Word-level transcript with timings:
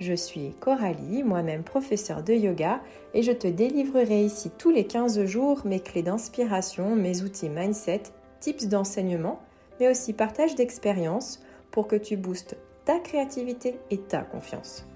Je 0.00 0.14
suis 0.14 0.52
Coralie, 0.60 1.24
moi-même 1.24 1.64
professeure 1.64 2.22
de 2.22 2.32
yoga, 2.32 2.80
et 3.14 3.22
je 3.22 3.32
te 3.32 3.48
délivrerai 3.48 4.24
ici 4.24 4.50
tous 4.56 4.70
les 4.70 4.86
15 4.86 5.24
jours 5.24 5.62
mes 5.64 5.80
clés 5.80 6.04
d'inspiration, 6.04 6.94
mes 6.94 7.22
outils 7.22 7.48
mindset, 7.48 8.02
tips 8.38 8.66
d'enseignement, 8.66 9.40
mais 9.80 9.90
aussi 9.90 10.12
partage 10.12 10.54
d'expériences 10.54 11.42
pour 11.72 11.88
que 11.88 11.96
tu 11.96 12.16
boostes 12.16 12.56
ta 12.84 13.00
créativité 13.00 13.80
et 13.90 13.98
ta 13.98 14.22
confiance. 14.22 14.86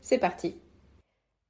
C'est 0.00 0.18
parti 0.18 0.56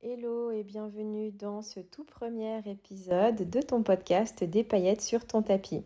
Hello 0.03 0.51
et 0.51 0.65
bienvenue 0.65 1.31
dans 1.31 1.63
ce 1.63 1.81
tout 1.81 2.05
premier 2.05 2.59
épisode 2.67 3.49
de 3.49 3.61
ton 3.61 3.83
podcast 3.83 4.43
Des 4.43 4.65
paillettes 4.65 5.01
sur 5.01 5.27
ton 5.27 5.43
tapis. 5.43 5.85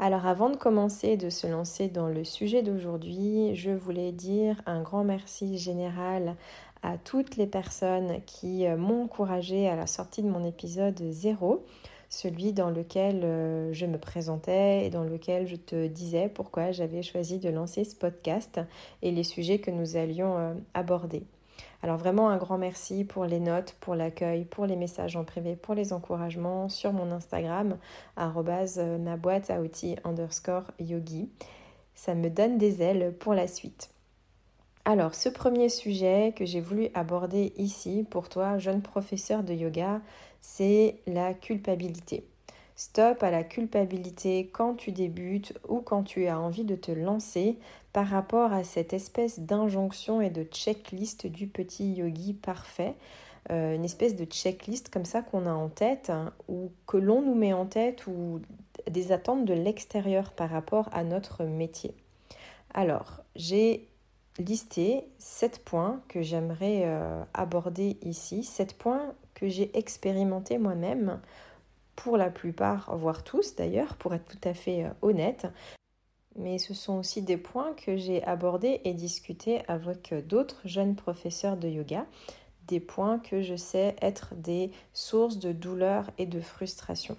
Alors 0.00 0.26
avant 0.26 0.48
de 0.48 0.56
commencer 0.56 1.16
de 1.16 1.28
se 1.28 1.48
lancer 1.48 1.88
dans 1.88 2.06
le 2.06 2.22
sujet 2.22 2.62
d'aujourd'hui, 2.62 3.56
je 3.56 3.72
voulais 3.72 4.12
dire 4.12 4.62
un 4.64 4.80
grand 4.80 5.02
merci 5.02 5.58
général 5.58 6.36
à 6.84 6.98
toutes 6.98 7.36
les 7.36 7.48
personnes 7.48 8.20
qui 8.24 8.64
euh, 8.64 8.76
m'ont 8.76 9.04
encouragé 9.04 9.68
à 9.68 9.74
la 9.74 9.88
sortie 9.88 10.22
de 10.22 10.28
mon 10.28 10.44
épisode 10.44 11.02
0, 11.10 11.66
celui 12.08 12.52
dans 12.52 12.70
lequel 12.70 13.22
euh, 13.24 13.72
je 13.72 13.86
me 13.86 13.98
présentais 13.98 14.86
et 14.86 14.90
dans 14.90 15.02
lequel 15.02 15.48
je 15.48 15.56
te 15.56 15.88
disais 15.88 16.28
pourquoi 16.28 16.70
j'avais 16.70 17.02
choisi 17.02 17.40
de 17.40 17.50
lancer 17.50 17.82
ce 17.82 17.96
podcast 17.96 18.60
et 19.02 19.10
les 19.10 19.24
sujets 19.24 19.58
que 19.58 19.72
nous 19.72 19.96
allions 19.96 20.38
euh, 20.38 20.54
aborder. 20.74 21.24
Alors 21.82 21.96
vraiment 21.96 22.28
un 22.28 22.38
grand 22.38 22.58
merci 22.58 23.04
pour 23.04 23.24
les 23.24 23.38
notes, 23.38 23.76
pour 23.80 23.94
l'accueil, 23.94 24.44
pour 24.44 24.66
les 24.66 24.74
messages 24.74 25.16
en 25.16 25.24
privé, 25.24 25.54
pour 25.54 25.74
les 25.74 25.92
encouragements 25.92 26.68
sur 26.68 26.92
mon 26.92 27.12
Instagram, 27.12 27.78
euh, 28.18 28.98
ma 28.98 29.16
boîte 29.16 29.50
à 29.50 29.60
outils 29.60 29.96
underscore 30.04 30.64
yogi. 30.80 31.28
Ça 31.94 32.14
me 32.14 32.30
donne 32.30 32.58
des 32.58 32.82
ailes 32.82 33.14
pour 33.18 33.34
la 33.34 33.46
suite. 33.46 33.90
Alors, 34.84 35.14
ce 35.14 35.28
premier 35.28 35.68
sujet 35.68 36.32
que 36.34 36.46
j'ai 36.46 36.60
voulu 36.60 36.88
aborder 36.94 37.52
ici 37.58 38.06
pour 38.08 38.28
toi, 38.28 38.58
jeune 38.58 38.82
professeur 38.82 39.42
de 39.42 39.52
yoga, 39.52 40.00
c'est 40.40 40.96
la 41.06 41.34
culpabilité. 41.34 42.24
Stop 42.80 43.24
à 43.24 43.32
la 43.32 43.42
culpabilité 43.42 44.50
quand 44.52 44.74
tu 44.74 44.92
débutes 44.92 45.52
ou 45.66 45.80
quand 45.80 46.04
tu 46.04 46.28
as 46.28 46.38
envie 46.38 46.62
de 46.62 46.76
te 46.76 46.92
lancer 46.92 47.58
par 47.92 48.06
rapport 48.06 48.52
à 48.52 48.62
cette 48.62 48.92
espèce 48.92 49.40
d'injonction 49.40 50.20
et 50.20 50.30
de 50.30 50.44
checklist 50.44 51.26
du 51.26 51.48
petit 51.48 51.94
yogi 51.94 52.34
parfait. 52.34 52.94
Euh, 53.50 53.74
une 53.74 53.84
espèce 53.84 54.14
de 54.14 54.24
checklist 54.26 54.90
comme 54.90 55.06
ça 55.06 55.22
qu'on 55.22 55.46
a 55.46 55.52
en 55.52 55.68
tête 55.68 56.08
hein, 56.10 56.32
ou 56.46 56.70
que 56.86 56.96
l'on 56.96 57.20
nous 57.20 57.34
met 57.34 57.52
en 57.52 57.66
tête 57.66 58.06
ou 58.06 58.40
des 58.88 59.10
attentes 59.10 59.44
de 59.44 59.54
l'extérieur 59.54 60.30
par 60.30 60.48
rapport 60.48 60.88
à 60.92 61.02
notre 61.02 61.42
métier. 61.42 61.96
Alors, 62.74 63.24
j'ai 63.34 63.88
listé 64.38 65.02
sept 65.18 65.64
points 65.64 66.00
que 66.06 66.22
j'aimerais 66.22 66.82
euh, 66.84 67.24
aborder 67.34 67.98
ici, 68.02 68.44
sept 68.44 68.78
points 68.78 69.14
que 69.34 69.48
j'ai 69.48 69.76
expérimentés 69.76 70.58
moi-même 70.58 71.18
pour 71.98 72.16
la 72.16 72.30
plupart, 72.30 72.96
voire 72.96 73.24
tous 73.24 73.56
d'ailleurs, 73.56 73.96
pour 73.96 74.14
être 74.14 74.24
tout 74.24 74.48
à 74.48 74.54
fait 74.54 74.84
euh, 74.84 74.90
honnête. 75.02 75.48
Mais 76.36 76.58
ce 76.58 76.72
sont 76.72 76.98
aussi 76.98 77.22
des 77.22 77.36
points 77.36 77.74
que 77.74 77.96
j'ai 77.96 78.22
abordés 78.22 78.80
et 78.84 78.94
discutés 78.94 79.62
avec 79.66 80.14
d'autres 80.28 80.60
jeunes 80.64 80.94
professeurs 80.94 81.56
de 81.56 81.68
yoga, 81.68 82.06
des 82.68 82.78
points 82.78 83.18
que 83.18 83.42
je 83.42 83.56
sais 83.56 83.96
être 84.00 84.36
des 84.36 84.70
sources 84.92 85.40
de 85.40 85.50
douleur 85.50 86.08
et 86.18 86.26
de 86.26 86.40
frustration. 86.40 87.16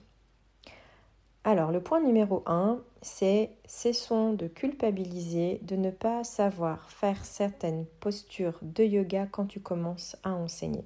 Alors, 1.44 1.73
le 1.73 1.81
point 1.81 2.00
numéro 2.01 2.44
1, 2.45 2.79
c'est 3.01 3.51
cessons 3.66 4.31
de 4.31 4.47
culpabiliser, 4.47 5.59
de 5.63 5.75
ne 5.75 5.91
pas 5.91 6.23
savoir 6.23 6.89
faire 6.89 7.25
certaines 7.25 7.85
postures 8.00 8.59
de 8.62 8.85
yoga 8.85 9.28
quand 9.29 9.45
tu 9.45 9.59
commences 9.59 10.16
à 10.23 10.31
enseigner. 10.31 10.85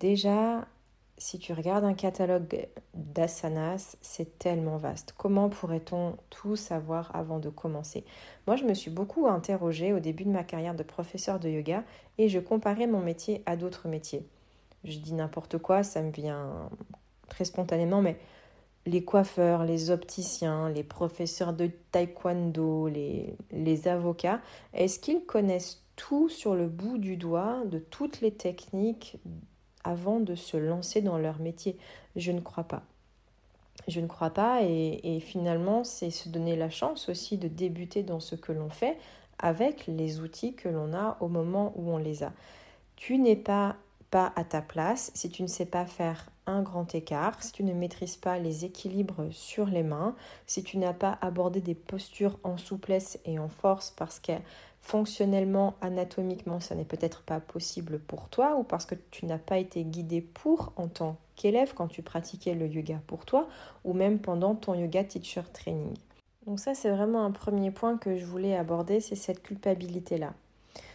Déjà, 0.00 0.66
si 1.18 1.38
tu 1.38 1.52
regardes 1.52 1.84
un 1.84 1.94
catalogue 1.94 2.68
d'asanas, 2.94 3.96
c'est 4.02 4.38
tellement 4.38 4.76
vaste. 4.76 5.14
Comment 5.16 5.48
pourrait-on 5.48 6.16
tout 6.30 6.56
savoir 6.56 7.14
avant 7.14 7.38
de 7.38 7.48
commencer? 7.48 8.04
Moi, 8.46 8.56
je 8.56 8.64
me 8.64 8.74
suis 8.74 8.90
beaucoup 8.90 9.26
interrogée 9.26 9.92
au 9.92 10.00
début 10.00 10.24
de 10.24 10.30
ma 10.30 10.44
carrière 10.44 10.74
de 10.74 10.82
professeur 10.82 11.40
de 11.40 11.48
yoga 11.48 11.84
et 12.18 12.28
je 12.28 12.38
comparais 12.38 12.86
mon 12.86 13.00
métier 13.00 13.42
à 13.46 13.56
d'autres 13.56 13.88
métiers. 13.88 14.26
Je 14.84 14.98
dis 14.98 15.14
n'importe 15.14 15.58
quoi, 15.58 15.82
ça 15.82 16.02
me 16.02 16.10
vient 16.10 16.68
très 17.28 17.44
spontanément, 17.44 18.02
mais 18.02 18.18
les 18.84 19.02
coiffeurs, 19.02 19.64
les 19.64 19.90
opticiens, 19.90 20.68
les 20.68 20.84
professeurs 20.84 21.52
de 21.52 21.70
taekwondo, 21.90 22.88
les, 22.88 23.36
les 23.50 23.88
avocats, 23.88 24.40
est-ce 24.74 25.00
qu'ils 25.00 25.24
connaissent 25.24 25.82
tout 25.96 26.28
sur 26.28 26.54
le 26.54 26.68
bout 26.68 26.98
du 26.98 27.16
doigt 27.16 27.62
de 27.64 27.78
toutes 27.78 28.20
les 28.20 28.32
techniques 28.32 29.18
avant 29.86 30.20
de 30.20 30.34
se 30.34 30.56
lancer 30.56 31.00
dans 31.00 31.18
leur 31.18 31.38
métier 31.38 31.76
Je 32.16 32.32
ne 32.32 32.40
crois 32.40 32.64
pas. 32.64 32.82
Je 33.88 34.00
ne 34.00 34.06
crois 34.06 34.30
pas 34.30 34.62
et, 34.62 35.20
finalement 35.20 35.84
c'est 35.84 36.10
se 36.10 36.28
donner 36.28 36.56
la 36.56 36.70
chance 36.70 37.08
aussi 37.08 37.36
de 37.38 37.48
débuter 37.48 38.02
dans 38.02 38.20
ce 38.20 38.34
que 38.34 38.52
l'on 38.52 38.70
fait 38.70 38.98
avec 39.38 39.86
les 39.86 40.20
outils 40.20 40.54
que 40.54 40.68
l'on 40.68 40.94
a 40.94 41.16
au 41.20 41.28
moment 41.28 41.72
où 41.76 41.90
on 41.90 41.98
les 41.98 42.22
a. 42.22 42.32
Tu 42.96 43.18
n'es 43.18 43.36
pas 43.36 43.76
pas 44.10 44.32
à 44.36 44.44
ta 44.44 44.62
place 44.62 45.10
si 45.14 45.30
tu 45.30 45.42
ne 45.42 45.48
sais 45.48 45.66
pas 45.66 45.84
faire 45.84 46.30
un 46.46 46.62
grand 46.62 46.94
écart, 46.94 47.42
si 47.42 47.52
tu 47.52 47.64
ne 47.64 47.72
maîtrises 47.72 48.16
pas 48.16 48.38
les 48.38 48.64
équilibres 48.64 49.26
sur 49.32 49.66
les 49.66 49.82
mains, 49.82 50.14
si 50.46 50.62
tu 50.62 50.78
n'as 50.78 50.92
pas 50.92 51.18
abordé 51.20 51.60
des 51.60 51.74
postures 51.74 52.38
en 52.44 52.56
souplesse 52.56 53.18
et 53.24 53.38
en 53.38 53.48
force 53.48 53.90
parce 53.90 54.20
que 54.20 54.32
fonctionnellement, 54.86 55.74
anatomiquement, 55.80 56.60
ça 56.60 56.76
n'est 56.76 56.84
peut-être 56.84 57.22
pas 57.22 57.40
possible 57.40 57.98
pour 57.98 58.28
toi 58.28 58.54
ou 58.56 58.62
parce 58.62 58.86
que 58.86 58.94
tu 59.10 59.26
n'as 59.26 59.36
pas 59.36 59.58
été 59.58 59.82
guidé 59.82 60.20
pour 60.20 60.72
en 60.76 60.86
tant 60.86 61.16
qu'élève 61.34 61.74
quand 61.74 61.88
tu 61.88 62.02
pratiquais 62.02 62.54
le 62.54 62.68
yoga 62.68 63.00
pour 63.08 63.24
toi 63.24 63.48
ou 63.84 63.94
même 63.94 64.20
pendant 64.20 64.54
ton 64.54 64.74
yoga 64.74 65.02
teacher 65.02 65.42
training. 65.52 65.96
Donc 66.46 66.60
ça, 66.60 66.76
c'est 66.76 66.90
vraiment 66.90 67.24
un 67.24 67.32
premier 67.32 67.72
point 67.72 67.98
que 67.98 68.16
je 68.16 68.24
voulais 68.24 68.56
aborder, 68.56 69.00
c'est 69.00 69.16
cette 69.16 69.42
culpabilité-là. 69.42 70.34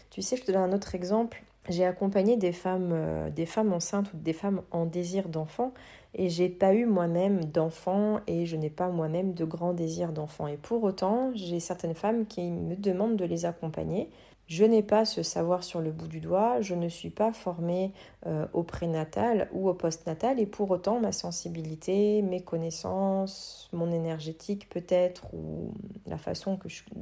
Tu 0.10 0.22
sais, 0.22 0.38
je 0.38 0.44
te 0.44 0.54
donne 0.54 0.72
un 0.72 0.74
autre 0.74 0.96
exemple. 0.96 1.44
J'ai 1.70 1.86
accompagné 1.86 2.38
des 2.38 2.52
femmes, 2.52 2.90
euh, 2.92 3.30
des 3.30 3.46
femmes 3.46 3.72
enceintes 3.72 4.12
ou 4.14 4.18
des 4.18 4.34
femmes 4.34 4.62
en 4.72 4.86
désir 4.86 5.30
d'enfant 5.30 5.74
et 6.16 6.28
j'ai 6.28 6.50
pas 6.50 6.74
eu 6.74 6.86
moi-même 6.86 7.46
d'enfant 7.46 8.20
et 8.26 8.48
je 8.48 8.56
n'ai 8.56 8.72
pas 8.72 8.90
moi-même 8.90 9.34
de 9.34 9.46
grand 9.46 9.74
désir 9.74 10.12
d'enfant. 10.12 10.48
Et 10.48 10.58
pour 10.58 10.84
autant, 10.84 11.32
j'ai 11.36 11.60
certaines 11.60 11.94
femmes 11.94 12.26
qui 12.26 12.50
me 12.50 12.76
demandent 12.76 13.16
de 13.16 13.26
les 13.26 13.46
accompagner. 13.46 14.10
Je 14.48 14.66
n'ai 14.66 14.84
pas 14.84 15.06
ce 15.06 15.24
savoir 15.24 15.64
sur 15.64 15.80
le 15.80 15.92
bout 15.92 16.08
du 16.08 16.20
doigt, 16.20 16.60
je 16.60 16.76
ne 16.76 16.90
suis 16.90 17.12
pas 17.12 17.32
formée 17.32 17.94
euh, 18.26 18.46
au 18.52 18.64
prénatal 18.64 19.48
ou 19.54 19.70
au 19.70 19.74
postnatal 19.74 20.42
et 20.42 20.46
pour 20.46 20.72
autant 20.72 21.00
ma 21.00 21.14
sensibilité, 21.14 22.22
mes 22.22 22.42
connaissances, 22.42 23.70
mon 23.72 23.92
énergétique 23.92 24.68
peut-être 24.68 25.34
ou 25.34 25.74
la 26.06 26.18
façon 26.18 26.60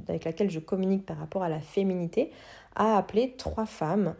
avec 0.08 0.26
laquelle 0.26 0.52
je 0.52 0.60
communique 0.60 1.06
par 1.08 1.18
rapport 1.18 1.42
à 1.42 1.50
la 1.50 1.60
féminité 1.60 2.32
a 2.76 2.98
appelé 2.98 3.34
trois 3.36 3.66
femmes 3.66 4.14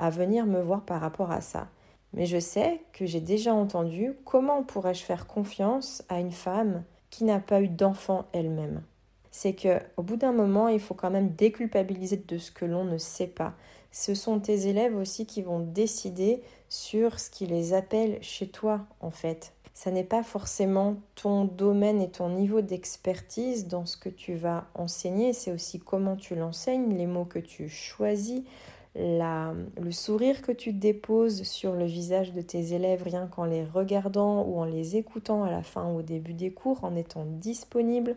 à 0.00 0.10
venir 0.10 0.46
me 0.46 0.60
voir 0.60 0.82
par 0.82 1.00
rapport 1.00 1.30
à 1.30 1.42
ça. 1.42 1.68
Mais 2.14 2.26
je 2.26 2.40
sais 2.40 2.80
que 2.92 3.06
j'ai 3.06 3.20
déjà 3.20 3.54
entendu 3.54 4.14
comment 4.24 4.64
pourrais-je 4.64 5.04
faire 5.04 5.26
confiance 5.26 6.02
à 6.08 6.18
une 6.18 6.32
femme 6.32 6.82
qui 7.10 7.24
n'a 7.24 7.38
pas 7.38 7.60
eu 7.60 7.68
d'enfant 7.68 8.24
elle-même. 8.32 8.82
C'est 9.30 9.52
que 9.52 9.78
au 9.96 10.02
bout 10.02 10.16
d'un 10.16 10.32
moment, 10.32 10.68
il 10.68 10.80
faut 10.80 10.94
quand 10.94 11.10
même 11.10 11.30
déculpabiliser 11.30 12.16
de 12.16 12.38
ce 12.38 12.50
que 12.50 12.64
l'on 12.64 12.84
ne 12.84 12.98
sait 12.98 13.28
pas. 13.28 13.54
Ce 13.92 14.14
sont 14.14 14.40
tes 14.40 14.66
élèves 14.66 14.96
aussi 14.96 15.26
qui 15.26 15.42
vont 15.42 15.60
décider 15.60 16.42
sur 16.68 17.20
ce 17.20 17.30
qui 17.30 17.46
les 17.46 17.74
appelle 17.74 18.18
chez 18.22 18.48
toi 18.48 18.80
en 19.00 19.10
fait. 19.10 19.52
Ça 19.74 19.90
n'est 19.90 20.04
pas 20.04 20.22
forcément 20.22 20.96
ton 21.14 21.44
domaine 21.44 22.00
et 22.00 22.10
ton 22.10 22.30
niveau 22.30 22.60
d'expertise 22.60 23.66
dans 23.66 23.86
ce 23.86 23.96
que 23.96 24.08
tu 24.08 24.34
vas 24.34 24.66
enseigner, 24.74 25.32
c'est 25.32 25.52
aussi 25.52 25.78
comment 25.78 26.16
tu 26.16 26.34
l'enseignes, 26.34 26.94
les 26.96 27.06
mots 27.06 27.24
que 27.24 27.38
tu 27.38 27.68
choisis, 27.68 28.42
le 28.96 29.90
sourire 29.90 30.42
que 30.42 30.52
tu 30.52 30.72
déposes 30.72 31.42
sur 31.44 31.74
le 31.74 31.84
visage 31.84 32.32
de 32.32 32.40
tes 32.40 32.72
élèves 32.74 33.02
rien 33.04 33.28
qu'en 33.28 33.44
les 33.44 33.64
regardant 33.64 34.42
ou 34.42 34.58
en 34.58 34.64
les 34.64 34.96
écoutant 34.96 35.44
à 35.44 35.50
la 35.50 35.62
fin 35.62 35.92
ou 35.92 35.98
au 35.98 36.02
début 36.02 36.34
des 36.34 36.52
cours, 36.52 36.82
en 36.84 36.96
étant 36.96 37.24
disponible, 37.24 38.16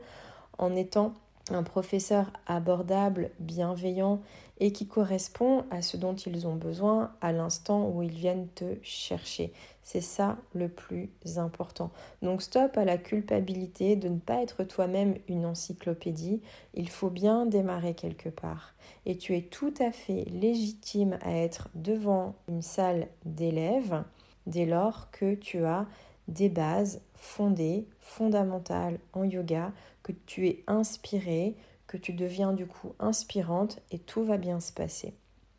en 0.57 0.75
étant 0.75 1.13
un 1.53 1.63
professeur 1.63 2.31
abordable, 2.47 3.31
bienveillant 3.39 4.21
et 4.59 4.71
qui 4.71 4.87
correspond 4.87 5.65
à 5.71 5.81
ce 5.81 5.97
dont 5.97 6.15
ils 6.15 6.47
ont 6.47 6.55
besoin 6.55 7.11
à 7.21 7.31
l'instant 7.31 7.89
où 7.89 8.03
ils 8.03 8.11
viennent 8.11 8.47
te 8.49 8.75
chercher. 8.81 9.51
C'est 9.81 10.01
ça 10.01 10.37
le 10.53 10.69
plus 10.69 11.09
important. 11.37 11.91
Donc 12.21 12.41
stop 12.41 12.77
à 12.77 12.85
la 12.85 12.97
culpabilité 12.97 13.95
de 13.95 14.09
ne 14.09 14.19
pas 14.19 14.41
être 14.41 14.63
toi-même 14.63 15.15
une 15.27 15.45
encyclopédie. 15.45 16.41
Il 16.73 16.89
faut 16.89 17.09
bien 17.09 17.45
démarrer 17.45 17.93
quelque 17.93 18.29
part. 18.29 18.73
Et 19.05 19.17
tu 19.17 19.35
es 19.35 19.41
tout 19.41 19.73
à 19.79 19.91
fait 19.91 20.25
légitime 20.25 21.17
à 21.21 21.35
être 21.35 21.69
devant 21.75 22.35
une 22.47 22.61
salle 22.61 23.07
d'élèves 23.25 24.03
dès 24.45 24.65
lors 24.65 25.09
que 25.11 25.35
tu 25.35 25.65
as 25.65 25.85
des 26.27 26.49
bases 26.49 27.01
fondées, 27.15 27.85
fondamentales 27.99 28.99
en 29.13 29.23
yoga, 29.23 29.71
que 30.03 30.11
tu 30.11 30.47
es 30.47 30.63
inspiré, 30.67 31.55
que 31.87 31.97
tu 31.97 32.13
deviens 32.13 32.53
du 32.53 32.67
coup 32.67 32.93
inspirante 32.99 33.79
et 33.91 33.99
tout 33.99 34.23
va 34.23 34.37
bien 34.37 34.59
se 34.59 34.71
passer. 34.71 35.13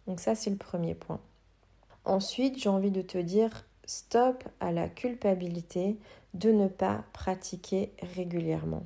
Donc 0.06 0.20
ça 0.20 0.34
c'est 0.34 0.50
le 0.50 0.56
premier 0.56 0.94
point. 0.94 1.20
Ensuite, 2.04 2.58
j'ai 2.58 2.68
envie 2.68 2.90
de 2.90 3.02
te 3.02 3.18
dire 3.18 3.64
stop 3.86 4.44
à 4.60 4.72
la 4.72 4.88
culpabilité 4.88 5.96
de 6.34 6.50
ne 6.50 6.68
pas 6.68 7.04
pratiquer 7.12 7.92
régulièrement. 8.14 8.84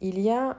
Il 0.00 0.20
y 0.20 0.30
a 0.30 0.56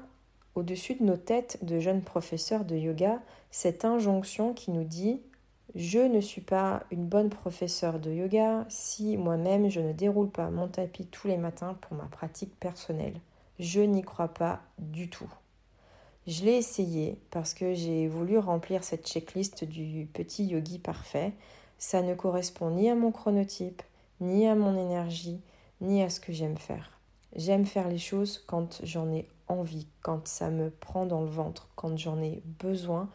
au-dessus 0.55 0.95
de 0.95 1.03
nos 1.03 1.17
têtes 1.17 1.63
de 1.63 1.79
jeunes 1.79 2.01
professeurs 2.01 2.65
de 2.65 2.75
yoga 2.75 3.21
cette 3.51 3.85
injonction 3.85 4.53
qui 4.53 4.71
nous 4.71 4.83
dit 4.83 5.21
je 5.75 5.99
ne 5.99 6.21
suis 6.21 6.41
pas 6.41 6.83
une 6.91 7.05
bonne 7.05 7.29
professeure 7.29 7.99
de 7.99 8.11
yoga 8.11 8.65
si 8.69 9.17
moi-même 9.17 9.69
je 9.69 9.79
ne 9.79 9.93
déroule 9.93 10.29
pas 10.29 10.49
mon 10.49 10.67
tapis 10.67 11.05
tous 11.05 11.27
les 11.27 11.37
matins 11.37 11.75
pour 11.81 11.95
ma 11.95 12.05
pratique 12.05 12.59
personnelle. 12.59 13.19
Je 13.59 13.81
n'y 13.81 14.03
crois 14.03 14.27
pas 14.27 14.61
du 14.77 15.09
tout. 15.09 15.29
Je 16.27 16.43
l'ai 16.43 16.57
essayé 16.57 17.19
parce 17.31 17.53
que 17.53 17.73
j'ai 17.73 18.07
voulu 18.07 18.37
remplir 18.37 18.83
cette 18.83 19.07
checklist 19.07 19.63
du 19.63 20.07
petit 20.11 20.45
yogi 20.45 20.77
parfait. 20.77 21.33
Ça 21.77 22.01
ne 22.01 22.13
correspond 22.13 22.71
ni 22.71 22.89
à 22.89 22.95
mon 22.95 23.11
chronotype, 23.11 23.81
ni 24.19 24.47
à 24.47 24.55
mon 24.55 24.77
énergie, 24.77 25.41
ni 25.81 26.03
à 26.03 26.09
ce 26.09 26.19
que 26.19 26.33
j'aime 26.33 26.57
faire. 26.57 26.99
J'aime 27.35 27.65
faire 27.65 27.87
les 27.87 27.97
choses 27.97 28.43
quand 28.45 28.81
j'en 28.83 29.11
ai 29.11 29.27
envie, 29.47 29.87
quand 30.01 30.27
ça 30.27 30.49
me 30.49 30.69
prend 30.69 31.05
dans 31.05 31.21
le 31.21 31.29
ventre, 31.29 31.69
quand 31.75 31.97
j'en 31.97 32.21
ai 32.21 32.41
besoin 32.45 33.09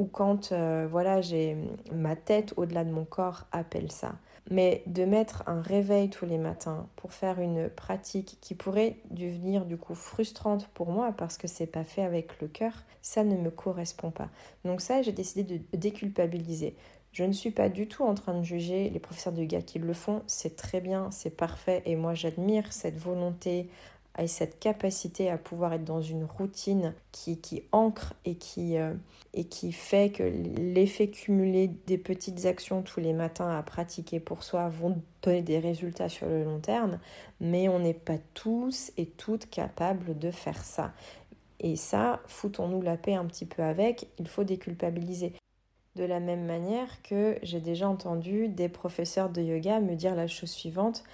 ou 0.00 0.06
quand 0.06 0.52
euh, 0.52 0.88
voilà 0.90 1.20
j'ai 1.20 1.58
ma 1.92 2.16
tête 2.16 2.54
au-delà 2.56 2.84
de 2.84 2.90
mon 2.90 3.04
corps 3.04 3.44
appelle 3.52 3.92
ça. 3.92 4.14
Mais 4.50 4.82
de 4.86 5.04
mettre 5.04 5.44
un 5.46 5.60
réveil 5.60 6.08
tous 6.08 6.24
les 6.24 6.38
matins 6.38 6.88
pour 6.96 7.12
faire 7.12 7.38
une 7.38 7.68
pratique 7.68 8.38
qui 8.40 8.54
pourrait 8.54 8.96
devenir 9.10 9.66
du 9.66 9.76
coup 9.76 9.94
frustrante 9.94 10.68
pour 10.68 10.90
moi 10.90 11.12
parce 11.12 11.36
que 11.36 11.46
c'est 11.46 11.66
pas 11.66 11.84
fait 11.84 12.02
avec 12.02 12.40
le 12.40 12.48
cœur, 12.48 12.72
ça 13.02 13.24
ne 13.24 13.36
me 13.36 13.50
correspond 13.50 14.10
pas. 14.10 14.30
Donc 14.64 14.80
ça, 14.80 15.02
j'ai 15.02 15.12
décidé 15.12 15.58
de 15.58 15.76
déculpabiliser. 15.76 16.74
Je 17.12 17.24
ne 17.24 17.32
suis 17.32 17.50
pas 17.50 17.68
du 17.68 17.86
tout 17.86 18.02
en 18.02 18.14
train 18.14 18.38
de 18.38 18.42
juger 18.42 18.88
les 18.88 19.00
professeurs 19.00 19.34
de 19.34 19.42
yoga 19.42 19.60
qui 19.60 19.78
le 19.78 19.92
font, 19.92 20.22
c'est 20.26 20.56
très 20.56 20.80
bien, 20.80 21.10
c'est 21.10 21.36
parfait 21.36 21.82
et 21.84 21.94
moi 21.94 22.14
j'admire 22.14 22.72
cette 22.72 22.96
volonté 22.96 23.68
et 24.18 24.26
cette 24.26 24.58
capacité 24.58 25.30
à 25.30 25.38
pouvoir 25.38 25.72
être 25.72 25.84
dans 25.84 26.02
une 26.02 26.24
routine 26.24 26.94
qui, 27.12 27.38
qui 27.38 27.62
ancre 27.72 28.14
et 28.24 28.34
qui, 28.34 28.76
euh, 28.76 28.92
et 29.34 29.44
qui 29.44 29.72
fait 29.72 30.10
que 30.10 30.22
l'effet 30.22 31.08
cumulé 31.08 31.68
des 31.86 31.96
petites 31.96 32.44
actions 32.44 32.82
tous 32.82 33.00
les 33.00 33.12
matins 33.12 33.56
à 33.56 33.62
pratiquer 33.62 34.20
pour 34.20 34.42
soi 34.42 34.68
vont 34.68 35.00
donner 35.22 35.42
des 35.42 35.58
résultats 35.58 36.08
sur 36.08 36.26
le 36.26 36.44
long 36.44 36.58
terme, 36.58 36.98
mais 37.40 37.68
on 37.68 37.78
n'est 37.78 37.94
pas 37.94 38.18
tous 38.34 38.92
et 38.96 39.06
toutes 39.06 39.48
capables 39.48 40.18
de 40.18 40.30
faire 40.30 40.64
ça. 40.64 40.92
Et 41.60 41.76
ça, 41.76 42.20
foutons-nous 42.26 42.82
la 42.82 42.96
paix 42.96 43.14
un 43.14 43.26
petit 43.26 43.46
peu 43.46 43.62
avec, 43.62 44.08
il 44.18 44.26
faut 44.26 44.44
déculpabiliser. 44.44 45.34
De 45.96 46.04
la 46.04 46.20
même 46.20 46.46
manière 46.46 47.02
que 47.02 47.38
j'ai 47.42 47.60
déjà 47.60 47.88
entendu 47.88 48.48
des 48.48 48.68
professeurs 48.68 49.28
de 49.28 49.42
yoga 49.42 49.80
me 49.80 49.94
dire 49.94 50.14
la 50.14 50.26
chose 50.26 50.50
suivante, 50.50 51.04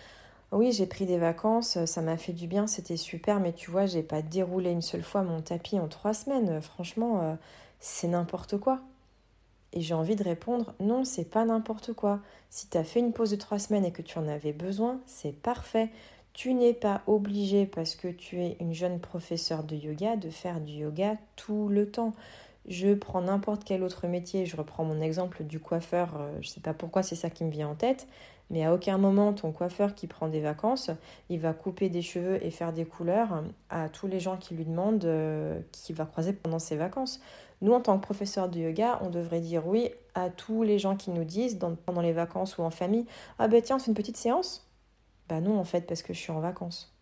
oui, 0.57 0.73
j'ai 0.73 0.87
pris 0.87 1.07
des 1.07 1.19
vacances, 1.19 1.85
ça 1.85 2.03
m'a 2.03 2.17
fait 2.17 2.33
du 2.33 2.47
bien, 2.47 2.67
c'était 2.67 2.97
super, 2.97 3.41
mais 3.41 3.53
tu 3.53 3.71
vois, 3.71 3.87
j'ai 3.87 4.03
pas 4.03 4.23
déroulé 4.23 4.71
une 4.71 4.83
seule 4.83 5.03
fois 5.03 5.23
mon 5.23 5.41
tapis 5.41 5.79
en 5.79 5.89
trois 5.89 6.15
semaines. 6.15 6.61
Franchement, 6.63 7.21
euh, 7.23 7.35
c'est 7.81 8.09
n'importe 8.09 8.59
quoi. 8.59 8.81
Et 9.73 9.81
j'ai 9.83 9.95
envie 9.95 10.17
de 10.17 10.25
répondre, 10.25 10.75
non, 10.81 11.05
c'est 11.05 11.29
pas 11.29 11.45
n'importe 11.45 11.93
quoi. 11.93 12.21
Si 12.51 12.69
tu 12.69 12.79
as 12.79 12.85
fait 12.85 13.01
une 13.01 13.13
pause 13.13 13.31
de 13.33 13.37
trois 13.37 13.59
semaines 13.59 13.85
et 13.85 13.93
que 13.93 14.03
tu 14.03 14.19
en 14.19 14.29
avais 14.29 14.53
besoin, 14.53 15.01
c'est 15.07 15.33
parfait. 15.33 15.91
Tu 16.33 16.55
n'es 16.55 16.73
pas 16.73 17.03
obligé, 17.07 17.67
parce 17.67 17.95
que 17.95 18.09
tu 18.09 18.41
es 18.41 18.57
une 18.61 18.73
jeune 18.75 19.01
professeure 19.01 19.65
de 19.65 19.77
yoga, 19.77 20.17
de 20.17 20.31
faire 20.31 20.61
du 20.61 20.73
yoga 20.73 21.17
tout 21.37 21.69
le 21.69 21.91
temps. 21.91 22.15
Je 22.69 22.95
prends 22.95 23.23
n'importe 23.23 23.63
quel 23.65 23.83
autre 23.85 24.09
métier, 24.09 24.45
je 24.45 24.57
reprends 24.57 24.85
mon 24.85 25.01
exemple 25.01 25.45
du 25.45 25.61
coiffeur, 25.61 26.17
euh, 26.19 26.37
je 26.41 26.49
sais 26.49 26.61
pas 26.61 26.75
pourquoi 26.75 27.03
c'est 27.05 27.15
ça 27.15 27.31
qui 27.31 27.45
me 27.45 27.51
vient 27.51 27.69
en 27.69 27.77
tête, 27.77 28.09
mais 28.51 28.65
à 28.65 28.75
aucun 28.75 28.99
moment, 28.99 29.33
ton 29.33 29.53
coiffeur 29.53 29.95
qui 29.95 30.07
prend 30.09 30.29
des 30.29 30.41
vacances, 30.41 30.91
il 31.29 31.39
va 31.39 31.53
couper 31.53 31.89
des 31.89 32.03
cheveux 32.03 32.45
et 32.45 32.51
faire 32.51 32.73
des 32.73 32.85
couleurs 32.85 33.45
à 33.71 33.89
tous 33.89 34.09
les 34.09 34.21
gens 34.21 34.37
qui 34.37 34.55
lui 34.55 34.65
demandent, 34.65 35.05
euh, 35.05 35.61
qu'il 35.73 35.95
va 35.95 36.07
croiser 36.07 36.33
pendant 36.33 36.59
ses 36.59 36.77
vacances. 36.77 37.21
Nous, 37.63 37.73
en 37.73 37.81
tant 37.81 37.97
que 37.99 38.03
professeur 38.03 38.49
de 38.49 38.59
yoga, 38.59 38.99
on 39.03 39.11
devrait 39.11 39.41
dire 39.41 39.67
oui 39.67 39.91
à 40.15 40.31
tous 40.31 40.63
les 40.63 40.79
gens 40.79 40.97
qui 40.97 41.11
nous 41.11 41.25
disent 41.25 41.59
pendant 41.87 42.03
les 42.03 42.13
vacances 42.13 42.59
ou 42.59 42.63
en 42.63 42.71
famille 42.71 43.07
Ah 43.39 43.49
ben 43.49 43.63
tiens, 43.63 43.79
c'est 43.79 43.89
une 43.89 43.95
petite 43.95 44.17
séance? 44.17 44.69
Bah 45.29 45.41
non, 45.41 45.59
en 45.59 45.65
fait, 45.65 45.87
parce 45.87 46.03
que 46.03 46.13
je 46.13 46.19
suis 46.19 46.33
en 46.33 46.41
vacances. 46.41 46.96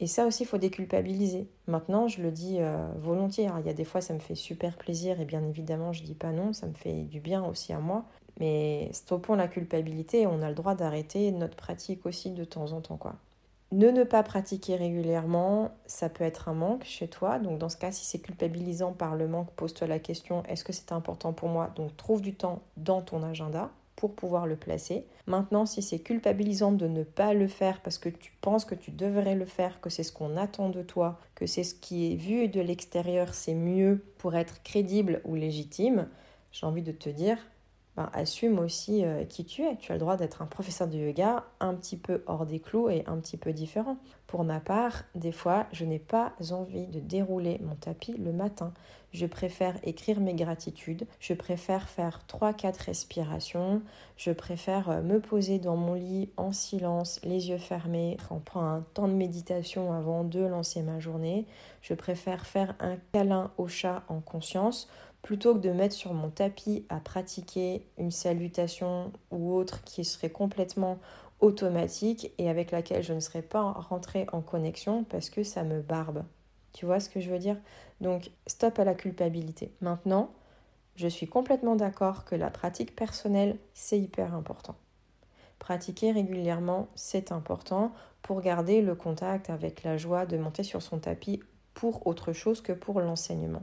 Et 0.00 0.06
ça 0.06 0.26
aussi, 0.26 0.44
il 0.44 0.46
faut 0.46 0.58
déculpabiliser. 0.58 1.48
Maintenant, 1.66 2.06
je 2.06 2.22
le 2.22 2.30
dis 2.30 2.58
euh, 2.60 2.88
volontiers. 2.98 3.48
il 3.60 3.66
y 3.66 3.70
a 3.70 3.74
des 3.74 3.84
fois, 3.84 4.00
ça 4.00 4.14
me 4.14 4.20
fait 4.20 4.36
super 4.36 4.76
plaisir 4.76 5.20
et 5.20 5.24
bien 5.24 5.42
évidemment, 5.44 5.92
je 5.92 6.04
dis 6.04 6.14
pas 6.14 6.30
non, 6.30 6.52
ça 6.52 6.66
me 6.66 6.74
fait 6.74 7.02
du 7.02 7.20
bien 7.20 7.44
aussi 7.44 7.72
à 7.72 7.80
moi. 7.80 8.04
Mais 8.38 8.88
stoppons 8.92 9.34
la 9.34 9.48
culpabilité, 9.48 10.26
on 10.26 10.42
a 10.42 10.48
le 10.48 10.54
droit 10.54 10.76
d'arrêter 10.76 11.32
notre 11.32 11.56
pratique 11.56 12.06
aussi 12.06 12.30
de 12.30 12.44
temps 12.44 12.72
en 12.72 12.80
temps. 12.80 12.96
quoi. 12.96 13.16
Ne 13.72 13.90
ne 13.90 14.04
pas 14.04 14.22
pratiquer 14.22 14.76
régulièrement, 14.76 15.72
ça 15.86 16.08
peut 16.08 16.24
être 16.24 16.48
un 16.48 16.54
manque 16.54 16.84
chez 16.84 17.08
toi. 17.08 17.38
Donc 17.38 17.58
dans 17.58 17.68
ce 17.68 17.76
cas, 17.76 17.90
si 17.90 18.06
c'est 18.06 18.20
culpabilisant 18.20 18.92
par 18.92 19.16
le 19.16 19.26
manque, 19.26 19.50
pose-toi 19.52 19.88
la 19.88 19.98
question, 19.98 20.42
est-ce 20.44 20.64
que 20.64 20.72
c'est 20.72 20.92
important 20.92 21.32
pour 21.32 21.48
moi? 21.48 21.70
Donc 21.74 21.96
trouve 21.96 22.22
du 22.22 22.34
temps 22.34 22.62
dans 22.76 23.02
ton 23.02 23.22
agenda 23.22 23.70
pour 23.98 24.14
pouvoir 24.14 24.46
le 24.46 24.54
placer. 24.54 25.04
Maintenant, 25.26 25.66
si 25.66 25.82
c'est 25.82 25.98
culpabilisant 25.98 26.70
de 26.70 26.86
ne 26.86 27.02
pas 27.02 27.34
le 27.34 27.48
faire 27.48 27.80
parce 27.82 27.98
que 27.98 28.08
tu 28.08 28.32
penses 28.40 28.64
que 28.64 28.76
tu 28.76 28.92
devrais 28.92 29.34
le 29.34 29.44
faire, 29.44 29.80
que 29.80 29.90
c'est 29.90 30.04
ce 30.04 30.12
qu'on 30.12 30.36
attend 30.36 30.68
de 30.68 30.82
toi, 30.82 31.18
que 31.34 31.46
c'est 31.46 31.64
ce 31.64 31.74
qui 31.74 32.12
est 32.12 32.14
vu 32.14 32.46
de 32.46 32.60
l'extérieur, 32.60 33.34
c'est 33.34 33.54
mieux 33.54 34.04
pour 34.18 34.36
être 34.36 34.62
crédible 34.62 35.20
ou 35.24 35.34
légitime, 35.34 36.06
j'ai 36.52 36.64
envie 36.64 36.82
de 36.82 36.92
te 36.92 37.08
dire, 37.08 37.38
assume 38.12 38.58
aussi 38.58 39.04
euh, 39.04 39.24
qui 39.24 39.44
tu 39.44 39.62
es. 39.62 39.76
Tu 39.76 39.92
as 39.92 39.94
le 39.94 40.00
droit 40.00 40.16
d'être 40.16 40.42
un 40.42 40.46
professeur 40.46 40.88
de 40.88 40.96
yoga 40.96 41.44
un 41.60 41.74
petit 41.74 41.96
peu 41.96 42.22
hors 42.26 42.46
des 42.46 42.60
clous 42.60 42.88
et 42.88 43.04
un 43.06 43.18
petit 43.18 43.36
peu 43.36 43.52
différent. 43.52 43.96
Pour 44.26 44.44
ma 44.44 44.60
part, 44.60 45.04
des 45.14 45.32
fois, 45.32 45.66
je 45.72 45.84
n'ai 45.84 45.98
pas 45.98 46.32
envie 46.50 46.86
de 46.86 47.00
dérouler 47.00 47.60
mon 47.62 47.74
tapis 47.74 48.12
le 48.12 48.32
matin. 48.32 48.72
Je 49.10 49.24
préfère 49.24 49.76
écrire 49.84 50.20
mes 50.20 50.34
gratitudes, 50.34 51.06
je 51.18 51.32
préfère 51.32 51.88
faire 51.88 52.20
3-4 52.28 52.84
respirations, 52.84 53.80
je 54.18 54.32
préfère 54.32 54.90
euh, 54.90 55.00
me 55.00 55.18
poser 55.18 55.58
dans 55.58 55.76
mon 55.76 55.94
lit 55.94 56.28
en 56.36 56.52
silence, 56.52 57.18
les 57.24 57.48
yeux 57.48 57.56
fermés, 57.56 58.18
on 58.30 58.38
prend 58.38 58.66
un 58.66 58.82
temps 58.92 59.08
de 59.08 59.14
méditation 59.14 59.94
avant 59.94 60.24
de 60.24 60.40
lancer 60.40 60.82
ma 60.82 61.00
journée, 61.00 61.46
je 61.80 61.94
préfère 61.94 62.44
faire 62.44 62.74
un 62.80 62.96
câlin 63.14 63.50
au 63.56 63.66
chat 63.66 64.02
en 64.08 64.20
conscience 64.20 64.90
plutôt 65.22 65.54
que 65.54 65.60
de 65.60 65.70
mettre 65.70 65.94
sur 65.94 66.14
mon 66.14 66.30
tapis 66.30 66.86
à 66.88 67.00
pratiquer 67.00 67.86
une 67.98 68.10
salutation 68.10 69.12
ou 69.30 69.54
autre 69.54 69.82
qui 69.84 70.04
serait 70.04 70.30
complètement 70.30 70.98
automatique 71.40 72.32
et 72.38 72.48
avec 72.48 72.70
laquelle 72.70 73.02
je 73.02 73.12
ne 73.12 73.20
serais 73.20 73.42
pas 73.42 73.72
rentrée 73.72 74.26
en 74.32 74.40
connexion 74.40 75.04
parce 75.04 75.30
que 75.30 75.42
ça 75.42 75.62
me 75.62 75.80
barbe. 75.80 76.24
Tu 76.72 76.86
vois 76.86 77.00
ce 77.00 77.08
que 77.08 77.20
je 77.20 77.30
veux 77.30 77.38
dire? 77.38 77.56
Donc 78.00 78.30
stop 78.46 78.78
à 78.78 78.84
la 78.84 78.94
culpabilité. 78.94 79.72
Maintenant, 79.80 80.30
je 80.96 81.08
suis 81.08 81.28
complètement 81.28 81.76
d'accord 81.76 82.24
que 82.24 82.34
la 82.34 82.50
pratique 82.50 82.96
personnelle, 82.96 83.56
c'est 83.74 83.98
hyper 83.98 84.34
important. 84.34 84.76
Pratiquer 85.58 86.12
régulièrement, 86.12 86.88
c'est 86.94 87.32
important 87.32 87.92
pour 88.22 88.40
garder 88.40 88.82
le 88.82 88.94
contact 88.94 89.50
avec 89.50 89.82
la 89.82 89.96
joie 89.96 90.26
de 90.26 90.36
monter 90.36 90.62
sur 90.62 90.82
son 90.82 90.98
tapis 90.98 91.40
pour 91.74 92.06
autre 92.06 92.32
chose 92.32 92.60
que 92.60 92.72
pour 92.72 93.00
l'enseignement 93.00 93.62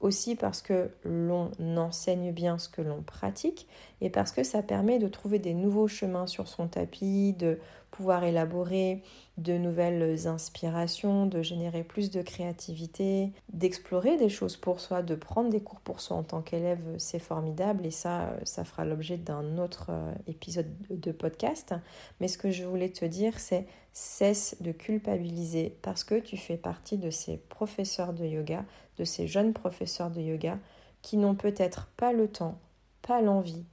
aussi 0.00 0.34
parce 0.34 0.62
que 0.62 0.90
l'on 1.04 1.50
enseigne 1.76 2.32
bien 2.32 2.58
ce 2.58 2.68
que 2.68 2.82
l'on 2.82 3.02
pratique 3.02 3.68
et 4.00 4.10
parce 4.10 4.32
que 4.32 4.42
ça 4.42 4.62
permet 4.62 4.98
de 4.98 5.08
trouver 5.08 5.38
des 5.38 5.54
nouveaux 5.54 5.88
chemins 5.88 6.26
sur 6.26 6.48
son 6.48 6.68
tapis, 6.68 7.34
de 7.38 7.58
pouvoir 7.90 8.24
élaborer 8.24 9.02
de 9.36 9.56
nouvelles 9.58 10.26
inspirations, 10.26 11.26
de 11.26 11.42
générer 11.42 11.82
plus 11.82 12.10
de 12.10 12.22
créativité, 12.22 13.32
d'explorer 13.52 14.16
des 14.16 14.28
choses 14.28 14.56
pour 14.56 14.80
soi, 14.80 15.02
de 15.02 15.14
prendre 15.14 15.50
des 15.50 15.60
cours 15.60 15.80
pour 15.80 16.00
soi 16.00 16.16
en 16.16 16.22
tant 16.22 16.40
qu'élève, 16.40 16.80
c'est 16.98 17.18
formidable 17.18 17.84
et 17.86 17.90
ça, 17.90 18.34
ça 18.44 18.64
fera 18.64 18.84
l'objet 18.84 19.16
d'un 19.16 19.58
autre 19.58 19.86
euh, 19.90 20.12
épisode 20.26 20.70
de 20.90 21.12
podcast. 21.12 21.74
Mais 22.20 22.28
ce 22.28 22.38
que 22.38 22.50
je 22.50 22.64
voulais 22.64 22.90
te 22.90 23.04
dire, 23.04 23.38
c'est 23.38 23.66
cesse 23.92 24.56
de 24.60 24.72
culpabiliser 24.72 25.76
parce 25.82 26.04
que 26.04 26.14
tu 26.14 26.36
fais 26.36 26.56
partie 26.56 26.96
de 26.96 27.10
ces 27.10 27.38
professeurs 27.38 28.12
de 28.12 28.24
yoga, 28.24 28.64
ces 29.04 29.26
jeunes 29.26 29.52
professeurs 29.52 30.10
de 30.10 30.20
yoga 30.20 30.58
qui 31.02 31.16
n'ont 31.16 31.34
peut-être 31.34 31.86
pas 31.96 32.12
le 32.12 32.28
temps, 32.28 32.58
pas 33.02 33.20
l'envie, 33.20 33.64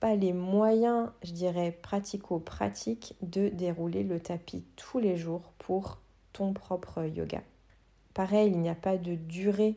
pas 0.00 0.14
les 0.14 0.32
moyens, 0.32 1.10
je 1.22 1.32
dirais, 1.32 1.76
pratico-pratiques 1.82 3.14
de 3.22 3.48
dérouler 3.48 4.02
le 4.02 4.20
tapis 4.20 4.64
tous 4.76 4.98
les 4.98 5.16
jours 5.16 5.52
pour 5.58 5.98
ton 6.32 6.52
propre 6.52 7.04
yoga. 7.04 7.42
Pareil, 8.14 8.50
il 8.50 8.60
n'y 8.60 8.68
a 8.68 8.74
pas 8.74 8.96
de 8.96 9.14
durée 9.14 9.76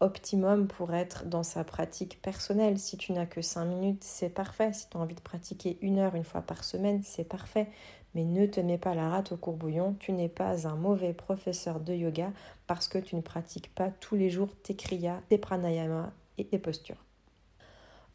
optimum 0.00 0.66
pour 0.66 0.94
être 0.94 1.24
dans 1.26 1.42
sa 1.42 1.64
pratique 1.64 2.20
personnelle. 2.20 2.78
Si 2.78 2.96
tu 2.96 3.12
n'as 3.12 3.26
que 3.26 3.40
5 3.40 3.64
minutes, 3.64 4.04
c'est 4.04 4.28
parfait. 4.28 4.72
Si 4.72 4.88
tu 4.88 4.96
as 4.96 5.00
envie 5.00 5.14
de 5.14 5.20
pratiquer 5.20 5.78
une 5.80 5.98
heure 5.98 6.14
une 6.14 6.24
fois 6.24 6.42
par 6.42 6.64
semaine, 6.64 7.02
c'est 7.02 7.24
parfait. 7.24 7.68
Mais 8.16 8.24
ne 8.24 8.46
te 8.46 8.60
mets 8.60 8.78
pas 8.78 8.94
la 8.94 9.10
rate 9.10 9.32
au 9.32 9.36
courbouillon. 9.36 9.94
Tu 10.00 10.12
n'es 10.12 10.30
pas 10.30 10.66
un 10.66 10.74
mauvais 10.74 11.12
professeur 11.12 11.80
de 11.80 11.92
yoga 11.92 12.32
parce 12.66 12.88
que 12.88 12.96
tu 12.96 13.14
ne 13.14 13.20
pratiques 13.20 13.74
pas 13.74 13.90
tous 13.90 14.16
les 14.16 14.30
jours 14.30 14.48
tes 14.62 14.74
kriyas, 14.74 15.20
tes 15.28 15.36
pranayama 15.36 16.14
et 16.38 16.46
tes 16.46 16.58
postures. 16.58 17.04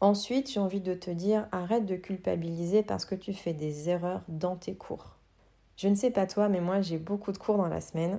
Ensuite, 0.00 0.50
j'ai 0.50 0.58
envie 0.58 0.80
de 0.80 0.94
te 0.94 1.10
dire, 1.10 1.46
arrête 1.52 1.86
de 1.86 1.94
culpabiliser 1.94 2.82
parce 2.82 3.04
que 3.04 3.14
tu 3.14 3.32
fais 3.32 3.52
des 3.52 3.88
erreurs 3.88 4.22
dans 4.26 4.56
tes 4.56 4.74
cours. 4.74 5.14
Je 5.76 5.86
ne 5.86 5.94
sais 5.94 6.10
pas 6.10 6.26
toi, 6.26 6.48
mais 6.48 6.60
moi 6.60 6.80
j'ai 6.80 6.98
beaucoup 6.98 7.30
de 7.30 7.38
cours 7.38 7.56
dans 7.56 7.68
la 7.68 7.80
semaine 7.80 8.18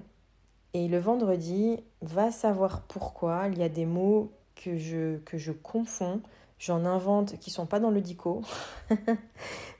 et 0.73 0.87
le 0.87 0.99
vendredi, 0.99 1.83
va 2.01 2.31
savoir 2.31 2.83
pourquoi, 2.83 3.49
il 3.49 3.59
y 3.59 3.63
a 3.63 3.69
des 3.69 3.85
mots 3.85 4.31
que 4.55 4.77
je, 4.77 5.17
que 5.17 5.37
je 5.37 5.51
confonds. 5.51 6.21
J'en 6.59 6.85
invente 6.85 7.37
qui 7.39 7.49
sont 7.49 7.65
pas 7.65 7.79
dans 7.79 7.89
le 7.89 8.01
dico. 8.01 8.41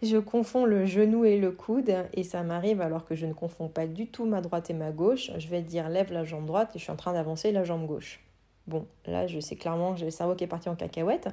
je 0.01 0.18
confonds 0.18 0.65
le 0.65 0.86
genou 0.86 1.24
et 1.25 1.39
le 1.39 1.51
coude 1.51 1.94
et 2.13 2.24
ça 2.24 2.44
m'arrive 2.44 2.82
alors 2.82 3.06
que 3.06 3.15
je 3.15 3.25
ne 3.25 3.34
confonds 3.34 3.70
pas 3.70 3.88
du 3.88 4.08
tout 4.08 4.25
ma 4.25 4.42
droite 4.42 4.70
et 4.70 4.74
ma 4.74 4.92
gauche. 4.92 5.32
Je 5.38 5.48
vais 5.48 5.62
dire 5.62 5.89
lève 5.89 6.12
la 6.12 6.25
jambe 6.25 6.46
droite 6.46 6.72
et 6.75 6.80
je 6.80 6.84
suis 6.84 6.92
en 6.92 6.98
train 6.98 7.13
d'avancer 7.13 7.51
la 7.51 7.63
jambe 7.63 7.86
gauche. 7.86 8.20
Bon, 8.65 8.88
là, 9.05 9.27
je 9.27 9.41
sais 9.41 9.58
clairement, 9.58 9.96
j'ai 9.98 10.05
le 10.05 10.12
cerveau 10.12 10.36
qui 10.36 10.46
est 10.46 10.48
parti 10.48 10.70
en 10.70 10.75
cacahuète. 10.75 11.27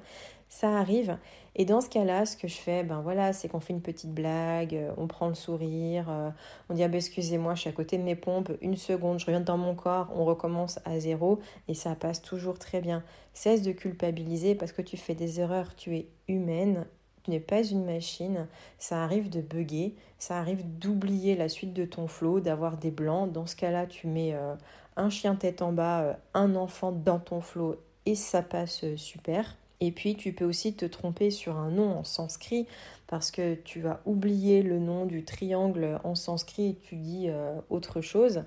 Ça 0.49 0.78
arrive. 0.78 1.16
Et 1.54 1.64
dans 1.64 1.80
ce 1.80 1.88
cas-là, 1.88 2.26
ce 2.26 2.37
que 2.37 2.49
je 2.49 2.56
fais, 2.56 2.82
ben 2.82 3.00
voilà, 3.02 3.32
c'est 3.32 3.49
qu'on 3.49 3.60
fait 3.60 3.72
une 3.72 3.82
petite 3.82 4.12
blague, 4.12 4.75
euh, 4.75 4.92
on 4.96 5.06
prend 5.06 5.28
le 5.28 5.34
sourire, 5.34 6.10
euh, 6.10 6.30
on 6.68 6.75
dit 6.75 6.82
ah 6.82 6.88
ben 6.88 6.96
excusez-moi, 6.96 7.54
je 7.54 7.60
suis 7.60 7.70
à 7.70 7.72
côté 7.72 7.99
de 7.99 8.02
mes 8.02 8.16
pompes, 8.16 8.50
une 8.60 8.76
seconde, 8.76 9.20
je 9.20 9.26
reviens 9.26 9.40
dans 9.40 9.56
mon 9.56 9.76
corps, 9.76 10.08
on 10.12 10.25
recommence 10.25 10.80
à 10.84 10.99
zéro 10.99 11.38
et 11.68 11.75
ça 11.75 11.94
passe 11.94 12.20
toujours 12.20 12.58
très 12.58 12.80
bien. 12.80 13.04
Cesse 13.32 13.62
de 13.62 13.70
culpabiliser 13.70 14.56
parce 14.56 14.72
que 14.72 14.82
tu 14.82 14.96
fais 14.96 15.14
des 15.14 15.38
erreurs, 15.38 15.76
tu 15.76 15.96
es 15.96 16.08
humaine, 16.26 16.87
pas 17.38 17.62
une 17.62 17.84
machine, 17.84 18.49
ça 18.78 19.04
arrive 19.04 19.30
de 19.30 19.40
bugger, 19.40 19.94
ça 20.18 20.38
arrive 20.38 20.64
d'oublier 20.78 21.37
la 21.37 21.49
suite 21.49 21.72
de 21.72 21.84
ton 21.84 22.08
flow, 22.08 22.40
d'avoir 22.40 22.78
des 22.78 22.90
blancs. 22.90 23.30
Dans 23.30 23.46
ce 23.46 23.54
cas-là, 23.54 23.87
tu 23.87 24.08
mets 24.08 24.34
euh, 24.34 24.54
un 24.96 25.10
chien 25.10 25.37
tête 25.37 25.62
en 25.62 25.72
bas, 25.72 26.00
euh, 26.00 26.14
un 26.34 26.56
enfant 26.56 26.90
dans 26.90 27.20
ton 27.20 27.40
flot 27.40 27.76
et 28.06 28.14
ça 28.16 28.42
passe 28.42 28.82
euh, 28.82 28.96
super. 28.96 29.56
Et 29.80 29.92
puis 29.92 30.16
tu 30.16 30.32
peux 30.32 30.44
aussi 30.44 30.75
te 30.75 30.84
tromper 30.84 31.30
sur 31.30 31.56
un 31.56 31.70
nom 31.70 31.99
en 31.99 32.04
sanskrit 32.04 32.66
parce 33.06 33.30
que 33.30 33.54
tu 33.54 33.80
vas 33.80 34.00
oublier 34.04 34.62
le 34.62 34.78
nom 34.78 35.06
du 35.06 35.25
triangle 35.25 36.00
en 36.04 36.14
sanskrit 36.14 36.70
et 36.70 36.75
tu 36.75 36.96
dis 36.96 37.30
autre 37.70 38.02
chose. 38.02 38.44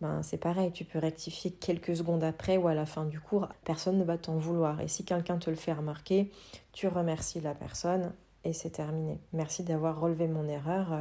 Ben, 0.00 0.22
c'est 0.22 0.38
pareil, 0.38 0.72
tu 0.72 0.84
peux 0.84 0.98
rectifier 0.98 1.50
quelques 1.50 1.96
secondes 1.96 2.24
après 2.24 2.56
ou 2.56 2.68
à 2.68 2.74
la 2.74 2.86
fin 2.86 3.04
du 3.04 3.20
cours, 3.20 3.48
personne 3.64 3.98
ne 3.98 4.04
va 4.04 4.16
t'en 4.16 4.36
vouloir. 4.36 4.80
Et 4.80 4.88
si 4.88 5.04
quelqu'un 5.04 5.38
te 5.38 5.50
le 5.50 5.56
fait 5.56 5.74
remarquer, 5.74 6.30
tu 6.72 6.88
remercies 6.88 7.40
la 7.40 7.54
personne 7.54 8.12
et 8.44 8.54
c'est 8.54 8.70
terminé. 8.70 9.18
Merci 9.34 9.62
d'avoir 9.62 10.00
relevé 10.00 10.26
mon 10.26 10.48
erreur. 10.48 10.98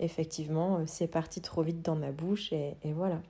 effectivement, 0.00 0.80
c'est 0.86 1.06
parti 1.06 1.40
trop 1.40 1.62
vite 1.62 1.82
dans 1.82 1.96
ma 1.96 2.12
bouche 2.12 2.52
et 2.52 2.76
voilà. 2.94 3.20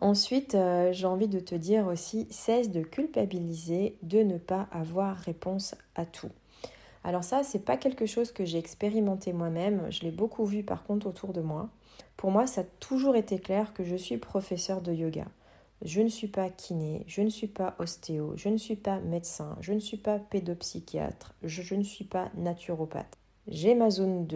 Ensuite, 0.00 0.54
euh, 0.54 0.92
j'ai 0.92 1.06
envie 1.06 1.28
de 1.28 1.40
te 1.40 1.54
dire 1.54 1.86
aussi, 1.86 2.26
cesse 2.30 2.70
de 2.70 2.80
culpabiliser 2.80 3.96
de 4.02 4.20
ne 4.20 4.38
pas 4.38 4.66
avoir 4.72 5.16
réponse 5.16 5.74
à 5.94 6.06
tout. 6.06 6.30
Alors 7.04 7.22
ça, 7.22 7.42
c'est 7.42 7.64
pas 7.64 7.76
quelque 7.76 8.06
chose 8.06 8.32
que 8.32 8.46
j'ai 8.46 8.58
expérimenté 8.58 9.34
moi-même, 9.34 9.86
je 9.90 10.00
l'ai 10.00 10.10
beaucoup 10.10 10.46
vu 10.46 10.62
par 10.62 10.84
contre 10.84 11.06
autour 11.06 11.32
de 11.34 11.42
moi. 11.42 11.68
Pour 12.16 12.30
moi, 12.30 12.46
ça 12.46 12.62
a 12.62 12.64
toujours 12.64 13.16
été 13.16 13.38
clair 13.38 13.72
que 13.72 13.84
je 13.84 13.96
suis 13.96 14.18
professeur 14.18 14.80
de 14.80 14.92
yoga. 14.92 15.26
Je 15.82 16.02
ne 16.02 16.08
suis 16.08 16.28
pas 16.28 16.50
kiné, 16.50 17.04
je 17.06 17.22
ne 17.22 17.30
suis 17.30 17.46
pas 17.46 17.74
ostéo, 17.78 18.34
je 18.36 18.50
ne 18.50 18.58
suis 18.58 18.76
pas 18.76 19.00
médecin, 19.00 19.56
je 19.60 19.72
ne 19.72 19.78
suis 19.78 19.96
pas 19.96 20.18
pédopsychiatre, 20.18 21.34
je, 21.42 21.74
ne 21.74 21.82
suis 21.82 22.04
pas 22.04 22.30
naturopathe. 22.34 23.16
J'ai 23.48 23.74
ma 23.74 23.88
zone 23.88 24.26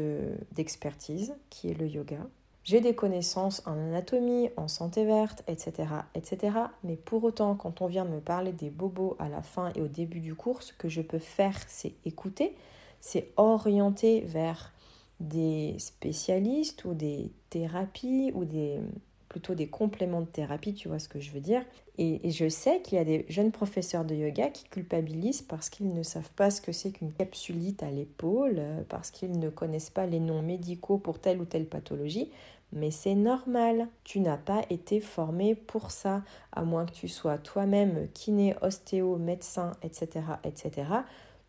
d'expertise 0.52 1.34
qui 1.50 1.68
est 1.68 1.78
le 1.78 1.86
yoga. 1.86 2.16
J'ai 2.64 2.80
des 2.80 2.94
connaissances 2.94 3.62
en 3.66 3.72
anatomie, 3.72 4.48
en 4.56 4.68
santé 4.68 5.04
verte, 5.04 5.44
etc., 5.46 5.86
etc. 6.14 6.56
Mais 6.82 6.96
pour 6.96 7.22
autant, 7.22 7.54
quand 7.56 7.82
on 7.82 7.86
vient 7.86 8.06
me 8.06 8.20
parler 8.20 8.52
des 8.52 8.70
bobos 8.70 9.16
à 9.18 9.28
la 9.28 9.42
fin 9.42 9.70
et 9.74 9.82
au 9.82 9.86
début 9.86 10.20
du 10.20 10.34
cours, 10.34 10.62
ce 10.62 10.72
que 10.72 10.88
je 10.88 11.02
peux 11.02 11.18
faire, 11.18 11.58
c'est 11.68 11.92
écouter, 12.06 12.56
c'est 13.00 13.28
orienter 13.36 14.22
vers 14.22 14.72
des 15.20 15.76
spécialistes 15.78 16.84
ou 16.84 16.94
des 16.94 17.30
thérapies 17.50 18.32
ou 18.34 18.44
des 18.44 18.80
plutôt 19.34 19.56
des 19.56 19.66
compléments 19.66 20.20
de 20.20 20.26
thérapie, 20.26 20.74
tu 20.74 20.86
vois 20.86 21.00
ce 21.00 21.08
que 21.08 21.18
je 21.18 21.32
veux 21.32 21.40
dire. 21.40 21.64
Et, 21.98 22.30
je 22.30 22.48
sais 22.48 22.80
qu'il 22.82 22.98
y 22.98 23.00
a 23.00 23.04
des 23.04 23.26
jeunes 23.28 23.50
professeurs 23.50 24.04
de 24.04 24.14
yoga 24.14 24.48
qui 24.48 24.62
culpabilisent 24.62 25.42
parce 25.42 25.70
qu'ils 25.70 25.92
ne 25.92 26.04
savent 26.04 26.30
pas 26.36 26.52
ce 26.52 26.60
que 26.60 26.70
c'est 26.70 26.92
qu'une 26.92 27.12
capsulite 27.12 27.82
à 27.82 27.90
l'épaule, 27.90 28.62
parce 28.88 29.10
qu'ils 29.10 29.40
ne 29.40 29.50
connaissent 29.50 29.90
pas 29.90 30.06
les 30.06 30.20
noms 30.20 30.40
médicaux 30.40 30.98
pour 30.98 31.18
telle 31.18 31.40
ou 31.40 31.46
telle 31.46 31.66
pathologie. 31.66 32.30
Mais 32.72 32.92
c'est 32.92 33.16
normal, 33.16 33.88
tu 34.04 34.20
n'as 34.20 34.36
pas 34.36 34.62
été 34.70 35.00
formé 35.00 35.56
pour 35.56 35.90
ça, 35.90 36.22
à 36.52 36.62
moins 36.62 36.86
que 36.86 36.92
tu 36.92 37.08
sois 37.08 37.38
toi-même 37.38 38.06
kiné, 38.14 38.54
ostéo, 38.62 39.16
médecin, 39.16 39.72
etc., 39.82 40.26
etc. 40.44 40.86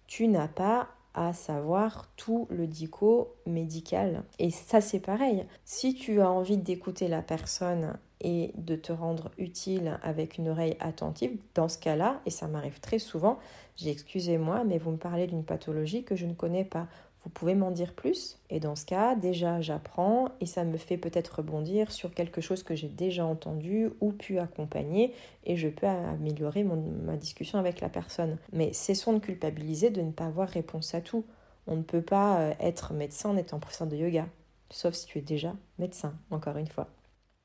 Tu 0.07 0.27
n'as 0.27 0.47
pas 0.47 0.87
à 1.15 1.33
savoir 1.33 2.09
tout 2.15 2.47
le 2.49 2.67
dico 2.67 3.35
médical. 3.45 4.23
Et 4.37 4.51
ça 4.51 4.81
c'est 4.81 4.99
pareil. 4.99 5.45
Si 5.63 5.95
tu 5.95 6.21
as 6.21 6.29
envie 6.29 6.57
d'écouter 6.57 7.07
la 7.07 7.21
personne 7.21 7.97
et 8.21 8.51
de 8.55 8.75
te 8.75 8.91
rendre 8.91 9.31
utile 9.37 9.99
avec 10.03 10.37
une 10.37 10.49
oreille 10.49 10.77
attentive, 10.79 11.37
dans 11.53 11.67
ce 11.67 11.77
cas-là, 11.77 12.21
et 12.25 12.29
ça 12.29 12.47
m'arrive 12.47 12.79
très 12.79 12.99
souvent, 12.99 13.39
j'ai 13.75 13.89
excusez-moi, 13.89 14.63
mais 14.63 14.77
vous 14.77 14.91
me 14.91 14.97
parlez 14.97 15.27
d'une 15.27 15.43
pathologie 15.43 16.03
que 16.03 16.15
je 16.15 16.25
ne 16.25 16.33
connais 16.33 16.63
pas. 16.63 16.87
Vous 17.25 17.31
pouvez 17.31 17.55
m'en 17.55 17.71
dire 17.71 17.93
plus? 17.93 18.39
Et 18.51 18.59
dans 18.59 18.75
ce 18.75 18.85
cas, 18.85 19.15
déjà, 19.15 19.59
j'apprends 19.59 20.29
et 20.41 20.45
ça 20.45 20.63
me 20.63 20.77
fait 20.77 20.97
peut-être 20.97 21.37
rebondir 21.37 21.91
sur 21.91 22.13
quelque 22.13 22.39
chose 22.39 22.61
que 22.61 22.75
j'ai 22.75 22.87
déjà 22.87 23.25
entendu 23.25 23.89
ou 23.99 24.11
pu 24.11 24.37
accompagner 24.37 25.11
et 25.43 25.57
je 25.57 25.67
peux 25.67 25.87
améliorer 25.87 26.63
ma 26.63 27.17
discussion 27.17 27.57
avec 27.57 27.81
la 27.81 27.89
personne. 27.89 28.37
Mais 28.53 28.73
cessons 28.73 29.13
de 29.13 29.19
culpabiliser 29.19 29.89
de 29.89 30.01
ne 30.01 30.11
pas 30.11 30.27
avoir 30.27 30.47
réponse 30.47 30.93
à 30.93 31.01
tout. 31.01 31.25
On 31.65 31.75
ne 31.75 31.81
peut 31.81 32.03
pas 32.03 32.41
euh, 32.41 32.53
être 32.59 32.93
médecin 32.93 33.31
en 33.31 33.37
étant 33.37 33.59
professeur 33.59 33.87
de 33.87 33.95
yoga, 33.95 34.27
sauf 34.69 34.93
si 34.93 35.07
tu 35.07 35.17
es 35.17 35.21
déjà 35.21 35.55
médecin, 35.79 36.13
encore 36.29 36.57
une 36.57 36.67
fois. 36.67 36.87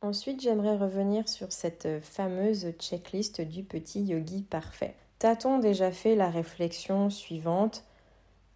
Ensuite, 0.02 0.40
j'aimerais 0.40 0.78
revenir 0.78 1.28
sur 1.28 1.52
cette 1.52 2.00
fameuse 2.00 2.72
checklist 2.78 3.42
du 3.42 3.62
petit 3.62 4.02
yogi 4.02 4.42
parfait. 4.42 4.94
T'a-t-on 5.18 5.58
déjà 5.58 5.92
fait 5.92 6.16
la 6.16 6.30
réflexion 6.30 7.10
suivante? 7.10 7.84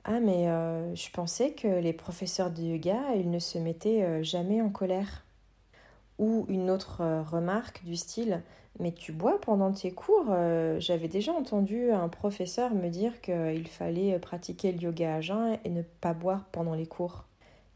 Ah, 0.04 0.20
mais 0.20 0.48
euh, 0.48 0.94
je 0.94 1.10
pensais 1.10 1.52
que 1.52 1.68
les 1.68 1.92
professeurs 1.92 2.50
de 2.50 2.62
yoga, 2.62 2.96
ils 3.14 3.30
ne 3.30 3.38
se 3.38 3.58
mettaient 3.58 4.04
euh, 4.04 4.22
jamais 4.22 4.62
en 4.62 4.70
colère. 4.70 5.24
Ou 6.18 6.46
une 6.48 6.70
autre 6.70 7.02
euh, 7.02 7.22
remarque 7.22 7.84
du 7.84 7.96
style 7.96 8.42
Mais 8.80 8.92
tu 8.92 9.12
bois 9.12 9.38
pendant 9.38 9.72
tes 9.72 9.92
cours 9.92 10.34
J'avais 10.78 11.08
déjà 11.08 11.32
entendu 11.32 11.90
un 11.92 12.08
professeur 12.08 12.74
me 12.74 12.88
dire 12.88 13.20
qu'il 13.20 13.68
fallait 13.68 14.18
pratiquer 14.18 14.72
le 14.72 14.80
yoga 14.80 15.16
à 15.16 15.20
jeun 15.20 15.58
et 15.64 15.68
ne 15.68 15.82
pas 15.82 16.14
boire 16.14 16.46
pendant 16.52 16.74
les 16.74 16.86
cours. 16.86 17.26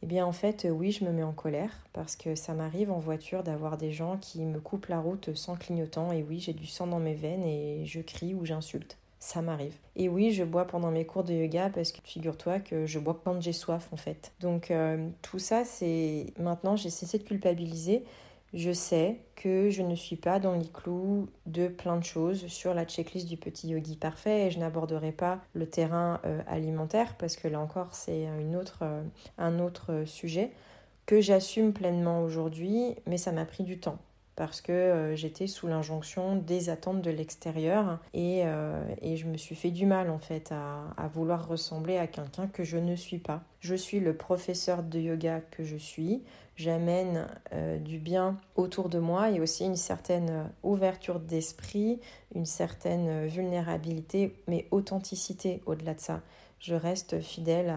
Eh 0.03 0.07
bien, 0.07 0.25
en 0.25 0.33
fait, 0.33 0.67
oui, 0.71 0.93
je 0.93 1.05
me 1.05 1.11
mets 1.11 1.23
en 1.23 1.33
colère 1.33 1.73
parce 1.93 2.15
que 2.17 2.35
ça 2.35 2.55
m'arrive 2.55 2.91
en 2.91 2.99
voiture 2.99 3.43
d'avoir 3.43 3.77
des 3.77 3.91
gens 3.91 4.17
qui 4.17 4.45
me 4.45 4.61
coupent 4.61 4.87
la 4.87 5.01
route 5.01 5.35
sans 5.35 5.57
clignotant. 5.57 6.13
Et 6.13 6.23
oui, 6.23 6.39
j'ai 6.39 6.53
du 6.53 6.67
sang 6.67 6.87
dans 6.87 7.01
mes 7.01 7.15
veines 7.15 7.45
et 7.45 7.85
je 7.85 8.01
crie 8.01 8.35
ou 8.35 8.45
j'insulte 8.45 8.97
ça 9.21 9.43
m'arrive. 9.43 9.75
Et 9.97 10.09
oui, 10.09 10.33
je 10.33 10.45
bois 10.45 10.67
pendant 10.67 10.91
mes 10.91 11.05
cours 11.05 11.25
de 11.25 11.33
yoga 11.33 11.71
parce 11.71 11.93
que 11.93 11.99
figure-toi 12.05 12.61
que 12.61 12.87
je 12.87 12.99
bois 12.99 13.21
quand 13.25 13.41
j'ai 13.41 13.53
soif 13.53 13.89
en 13.93 13.97
fait. 13.97 14.33
Donc 14.41 14.71
euh, 14.71 15.09
tout 15.23 15.39
ça, 15.39 15.65
c'est 15.65 16.27
maintenant 16.39 16.77
j'ai 16.77 16.91
cessé 16.91 17.19
de 17.19 17.25
culpabiliser. 17.25 18.05
Je 18.55 18.73
sais 18.73 19.21
que 19.37 19.69
je 19.69 19.83
ne 19.83 19.95
suis 19.95 20.17
pas 20.17 20.39
dans 20.39 20.55
les 20.55 20.69
clous 20.69 21.29
de 21.45 21.69
plein 21.69 21.99
de 21.99 22.05
choses 22.05 22.47
sur 22.47 22.73
la 22.73 22.87
checklist 22.87 23.29
du 23.29 23.37
petit 23.37 23.69
yogi 23.69 23.97
parfait 23.97 24.47
et 24.47 24.51
je 24.51 24.59
n'aborderai 24.59 25.13
pas 25.13 25.41
le 25.53 25.69
terrain 25.69 26.21
euh, 26.25 26.41
alimentaire 26.47 27.17
parce 27.19 27.37
que 27.37 27.47
là 27.47 27.61
encore 27.61 27.95
c'est 27.95 28.27
euh, 28.27 29.03
un 29.37 29.59
autre 29.59 30.05
sujet 30.07 30.51
que 31.05 31.21
j'assume 31.21 31.73
pleinement 31.73 32.23
aujourd'hui, 32.23 32.95
mais 33.07 33.17
ça 33.17 33.33
m'a 33.33 33.45
pris 33.45 33.65
du 33.65 33.81
temps 33.81 33.99
parce 34.39 34.61
que 34.61 34.71
euh, 34.71 35.17
j'étais 35.17 35.49
sous 35.49 35.67
l'injonction 35.67 36.37
des 36.37 36.71
attentes 36.71 37.03
de 37.03 37.11
l'extérieur 37.11 37.99
et, 38.15 38.43
euh, 38.45 38.81
et, 39.03 39.17
je 39.17 39.27
me 39.27 39.37
suis 39.37 39.57
fait 39.57 39.73
du 39.73 39.85
mal 39.85 40.11
en 40.11 40.21
fait 40.21 40.53
à, 40.53 41.09
vouloir 41.09 41.49
ressembler 41.49 41.99
à 41.99 42.07
quelqu'un 42.07 42.47
que 42.47 42.63
je 42.63 42.77
ne 42.77 42.95
suis 42.95 43.19
pas. 43.19 43.43
Je 43.59 43.75
suis 43.75 43.99
le 43.99 44.17
professeur 44.17 44.85
de 44.85 45.01
yoga 45.01 45.41
que 45.51 45.65
je 45.65 45.77
suis, 45.77 46.23
j'amène 46.55 47.27
euh, 47.53 47.79
du 47.79 47.99
bien 47.99 48.39
autour 48.55 48.89
de 48.89 49.01
moi 49.01 49.29
et 49.31 49.41
aussi 49.41 49.65
une 49.65 49.75
certaine 49.75 50.49
ouverture 50.63 51.19
d'esprit, 51.19 51.99
une 52.33 52.47
certaine 52.47 53.27
vulnérabilité, 53.27 54.37
mais 54.47 54.69
authenticité 54.71 55.63
au-delà 55.67 55.95
de 55.95 56.01
ça 56.01 56.23
je 56.61 56.75
reste 56.75 57.21
fidèle 57.21 57.73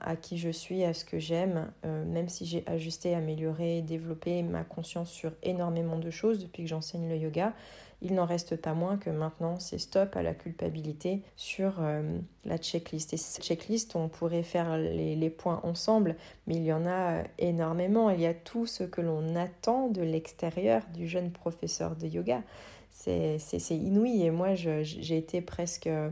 à, 0.00 0.16
qui 0.16 0.36
je 0.36 0.50
suis, 0.50 0.84
à 0.84 0.92
ce 0.92 1.04
que 1.04 1.18
j'aime, 1.18 1.72
euh, 1.84 2.04
même 2.04 2.28
si 2.28 2.44
j'ai 2.44 2.64
ajusté, 2.66 3.14
amélioré, 3.14 3.80
développé 3.82 4.42
ma 4.42 4.62
conscience 4.62 5.10
sur 5.10 5.32
énormément 5.42 5.98
de 5.98 6.10
choses 6.10 6.40
depuis 6.40 6.64
que 6.64 6.68
j'enseigne 6.68 7.08
le 7.08 7.16
yoga. 7.16 7.54
Il 8.02 8.14
n'en 8.14 8.26
reste 8.26 8.56
pas 8.56 8.74
moins 8.74 8.98
que 8.98 9.08
maintenant 9.08 9.58
c'est 9.58 9.78
stop 9.78 10.16
à 10.16 10.22
la 10.22 10.34
culpabilité 10.34 11.22
sur 11.34 11.76
euh, 11.80 12.18
la 12.44 12.58
checklist. 12.58 13.14
Et 13.14 13.16
cette 13.16 13.42
checklist, 13.42 13.96
on 13.96 14.08
pourrait 14.08 14.42
faire 14.42 14.76
les, 14.76 15.16
les, 15.16 15.30
points 15.30 15.60
ensemble, 15.62 16.14
mais 16.46 16.56
il 16.56 16.64
y 16.64 16.74
en 16.74 16.86
a 16.86 17.22
énormément. 17.38 18.10
Il 18.10 18.20
y 18.20 18.26
a 18.26 18.34
tout 18.34 18.66
ce 18.66 18.84
que 18.84 19.00
l'on 19.00 19.34
attend 19.34 19.88
de 19.88 20.02
l'extérieur 20.02 20.82
du 20.92 21.08
jeune 21.08 21.30
professeur 21.30 21.96
de 21.96 22.06
yoga. 22.06 22.42
C'est 22.90 23.38
inouï 23.70 24.22
et 24.22 24.30
moi 24.30 24.54
j'ai 24.54 25.16
été 25.16 25.40
presque 25.40 25.86
euh, 25.86 26.10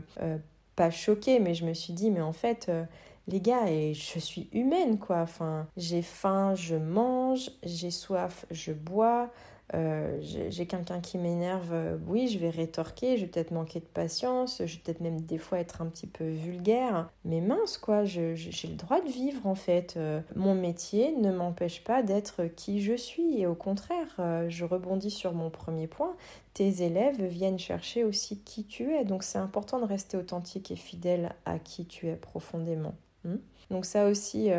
pas 0.75 0.91
choquée, 0.91 1.39
mais 1.39 1.53
je 1.53 1.65
me 1.65 1.73
suis 1.73 1.93
dit, 1.93 2.11
mais 2.11 2.21
en 2.21 2.33
fait, 2.33 2.67
euh, 2.69 2.85
les 3.27 3.41
gars, 3.41 3.69
et 3.69 3.93
je 3.93 4.19
suis 4.19 4.49
humaine, 4.53 4.99
quoi. 4.99 5.17
Enfin, 5.21 5.67
j'ai 5.77 6.01
faim, 6.01 6.55
je 6.55 6.75
mange, 6.75 7.51
j'ai 7.63 7.91
soif, 7.91 8.45
je 8.51 8.71
bois, 8.71 9.31
euh, 9.73 10.19
j'ai 10.21 10.67
quelqu'un 10.67 11.01
qui 11.01 11.17
m'énerve, 11.17 11.73
euh, 11.73 11.97
oui, 12.07 12.27
je 12.27 12.37
vais 12.37 12.51
rétorquer, 12.51 13.17
je 13.17 13.21
vais 13.21 13.31
peut-être 13.31 13.49
manquer 13.49 13.79
de 13.79 13.85
patience, 13.85 14.61
je 14.63 14.75
vais 14.75 14.81
peut-être 14.83 15.01
même 15.01 15.21
des 15.21 15.39
fois 15.39 15.59
être 15.59 15.81
un 15.81 15.87
petit 15.87 16.05
peu 16.05 16.29
vulgaire, 16.29 17.09
mais 17.23 17.41
mince 17.41 17.79
quoi, 17.79 18.05
j'ai 18.05 18.35
le 18.35 18.75
droit 18.75 19.01
de 19.01 19.09
vivre 19.09 19.47
en 19.47 19.55
fait. 19.55 19.95
Euh, 19.97 20.21
mon 20.35 20.53
métier 20.53 21.13
ne 21.13 21.31
m'empêche 21.31 21.83
pas 21.83 22.03
d'être 22.03 22.45
qui 22.55 22.79
je 22.81 22.93
suis. 22.93 23.39
Et 23.41 23.47
au 23.47 23.55
contraire, 23.55 24.19
je 24.47 24.65
rebondis 24.65 25.11
sur 25.11 25.33
mon 25.33 25.49
premier 25.49 25.87
point, 25.87 26.15
tes 26.53 26.83
élèves 26.83 27.23
viennent 27.23 27.59
chercher 27.59 28.03
aussi 28.03 28.39
qui 28.41 28.65
tu 28.65 28.93
es, 28.93 29.03
donc 29.03 29.23
c'est 29.23 29.39
important 29.39 29.79
de 29.79 29.85
rester 29.85 30.15
authentique 30.15 30.69
et 30.69 30.75
fidèle 30.75 31.33
à 31.45 31.57
qui 31.57 31.85
tu 31.85 32.07
es 32.07 32.15
profondément. 32.15 32.93
Hmm? 33.23 33.37
Donc 33.71 33.85
ça 33.85 34.07
aussi, 34.07 34.49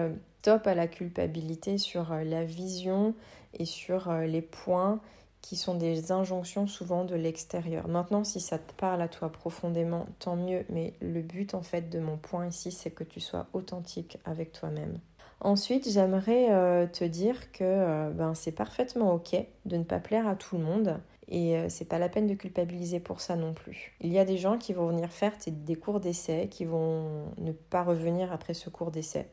top 0.42 0.66
à 0.66 0.75
la 0.75 0.88
culpabilité 0.88 1.78
sur 1.78 2.12
la 2.12 2.44
vision 2.44 3.14
et 3.58 3.64
sur 3.64 4.10
euh, 4.10 4.25
les 4.25 4.42
points 4.42 5.00
qui 5.42 5.56
sont 5.56 5.75
des 5.75 6.10
injonctions 6.10 6.66
souvent 6.66 7.04
de 7.04 7.14
l'extérieur. 7.14 7.86
Maintenant, 7.88 8.25
si 8.25 8.40
ça 8.40 8.58
te 8.58 8.72
parle 8.72 9.00
à 9.00 9.08
toi 9.08 9.30
profondément, 9.30 10.06
tant 10.18 10.34
mieux, 10.34 10.64
mais 10.70 10.94
le 11.00 11.22
but 11.22 11.54
en 11.54 11.62
fait 11.62 11.88
de 11.88 12.00
mon 12.00 12.16
point 12.16 12.48
ici, 12.48 12.72
c'est 12.72 12.90
que 12.90 13.04
tu 13.04 13.20
sois 13.20 13.46
authentique 13.52 14.18
avec 14.25 14.52
toi-même. 14.52 14.98
Ensuite, 15.40 15.88
j'aimerais 15.88 16.50
euh, 16.50 16.86
te 16.86 17.04
dire 17.04 17.52
que 17.52 17.62
euh, 17.62 18.10
ben, 18.10 18.34
c'est 18.34 18.52
parfaitement 18.52 19.12
ok 19.12 19.36
de 19.66 19.76
ne 19.76 19.84
pas 19.84 20.00
plaire 20.00 20.26
à 20.26 20.34
tout 20.34 20.56
le 20.56 20.64
monde 20.64 20.98
et 21.28 21.56
c'est 21.68 21.86
pas 21.86 21.98
la 21.98 22.08
peine 22.08 22.28
de 22.28 22.34
culpabiliser 22.34 23.00
pour 23.00 23.20
ça 23.20 23.34
non 23.34 23.52
plus. 23.52 23.96
Il 24.00 24.12
y 24.12 24.18
a 24.20 24.25
des 24.25 24.36
gens 24.36 24.58
qui 24.58 24.72
vont 24.72 24.86
venir 24.86 25.10
faire 25.10 25.32
des 25.44 25.75
cours 25.75 25.98
d'essai, 25.98 26.46
qui 26.48 26.64
vont 26.64 27.32
ne 27.38 27.50
pas 27.50 27.82
revenir 27.82 28.32
après 28.32 28.54
ce 28.54 28.70
cours 28.70 28.92
d'essai. 28.92 29.28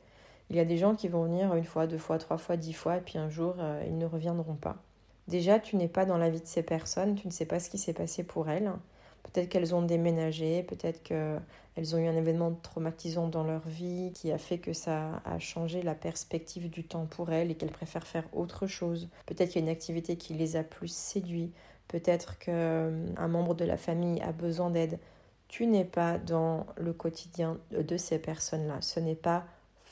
Il 0.53 0.57
y 0.57 0.59
a 0.59 0.65
des 0.65 0.77
gens 0.77 0.93
qui 0.93 1.07
vont 1.07 1.23
venir 1.23 1.55
une 1.55 1.63
fois, 1.63 1.87
deux 1.87 1.97
fois, 1.97 2.19
trois 2.19 2.37
fois, 2.37 2.57
dix 2.57 2.73
fois, 2.73 2.97
et 2.97 3.01
puis 3.01 3.17
un 3.17 3.27
jour, 3.27 3.55
euh, 3.57 3.83
ils 3.87 3.97
ne 3.97 4.05
reviendront 4.05 4.53
pas. 4.53 4.75
Déjà, 5.27 5.59
tu 5.59 5.77
n'es 5.77 5.87
pas 5.87 6.05
dans 6.05 6.19
la 6.19 6.29
vie 6.29 6.41
de 6.41 6.45
ces 6.45 6.61
personnes, 6.61 7.15
tu 7.15 7.25
ne 7.25 7.31
sais 7.31 7.47
pas 7.47 7.59
ce 7.59 7.71
qui 7.71 7.79
s'est 7.79 7.93
passé 7.93 8.23
pour 8.23 8.47
elles. 8.47 8.71
Peut-être 9.23 9.49
qu'elles 9.49 9.73
ont 9.73 9.81
déménagé, 9.81 10.61
peut-être 10.61 11.01
qu'elles 11.01 11.95
ont 11.95 11.97
eu 11.97 12.07
un 12.07 12.15
événement 12.15 12.51
traumatisant 12.61 13.29
dans 13.29 13.43
leur 13.43 13.67
vie 13.67 14.11
qui 14.13 14.31
a 14.31 14.37
fait 14.37 14.59
que 14.59 14.73
ça 14.73 15.23
a 15.25 15.39
changé 15.39 15.81
la 15.81 15.95
perspective 15.95 16.69
du 16.69 16.83
temps 16.83 17.07
pour 17.07 17.31
elles 17.31 17.49
et 17.49 17.55
qu'elles 17.55 17.71
préfèrent 17.71 18.05
faire 18.05 18.25
autre 18.31 18.67
chose. 18.67 19.09
Peut-être 19.25 19.49
qu'il 19.49 19.61
y 19.61 19.63
a 19.63 19.65
une 19.65 19.75
activité 19.75 20.17
qui 20.17 20.35
les 20.35 20.55
a 20.55 20.63
plus 20.63 20.93
séduits. 20.93 21.51
Peut-être 21.87 22.37
qu'un 22.37 23.27
membre 23.27 23.55
de 23.55 23.65
la 23.65 23.77
famille 23.77 24.21
a 24.21 24.31
besoin 24.31 24.69
d'aide. 24.69 24.99
Tu 25.47 25.65
n'es 25.65 25.85
pas 25.85 26.19
dans 26.19 26.67
le 26.77 26.93
quotidien 26.93 27.57
de 27.71 27.97
ces 27.97 28.19
personnes-là. 28.19 28.81
Ce 28.81 28.99
n'est 28.99 29.15
pas 29.15 29.45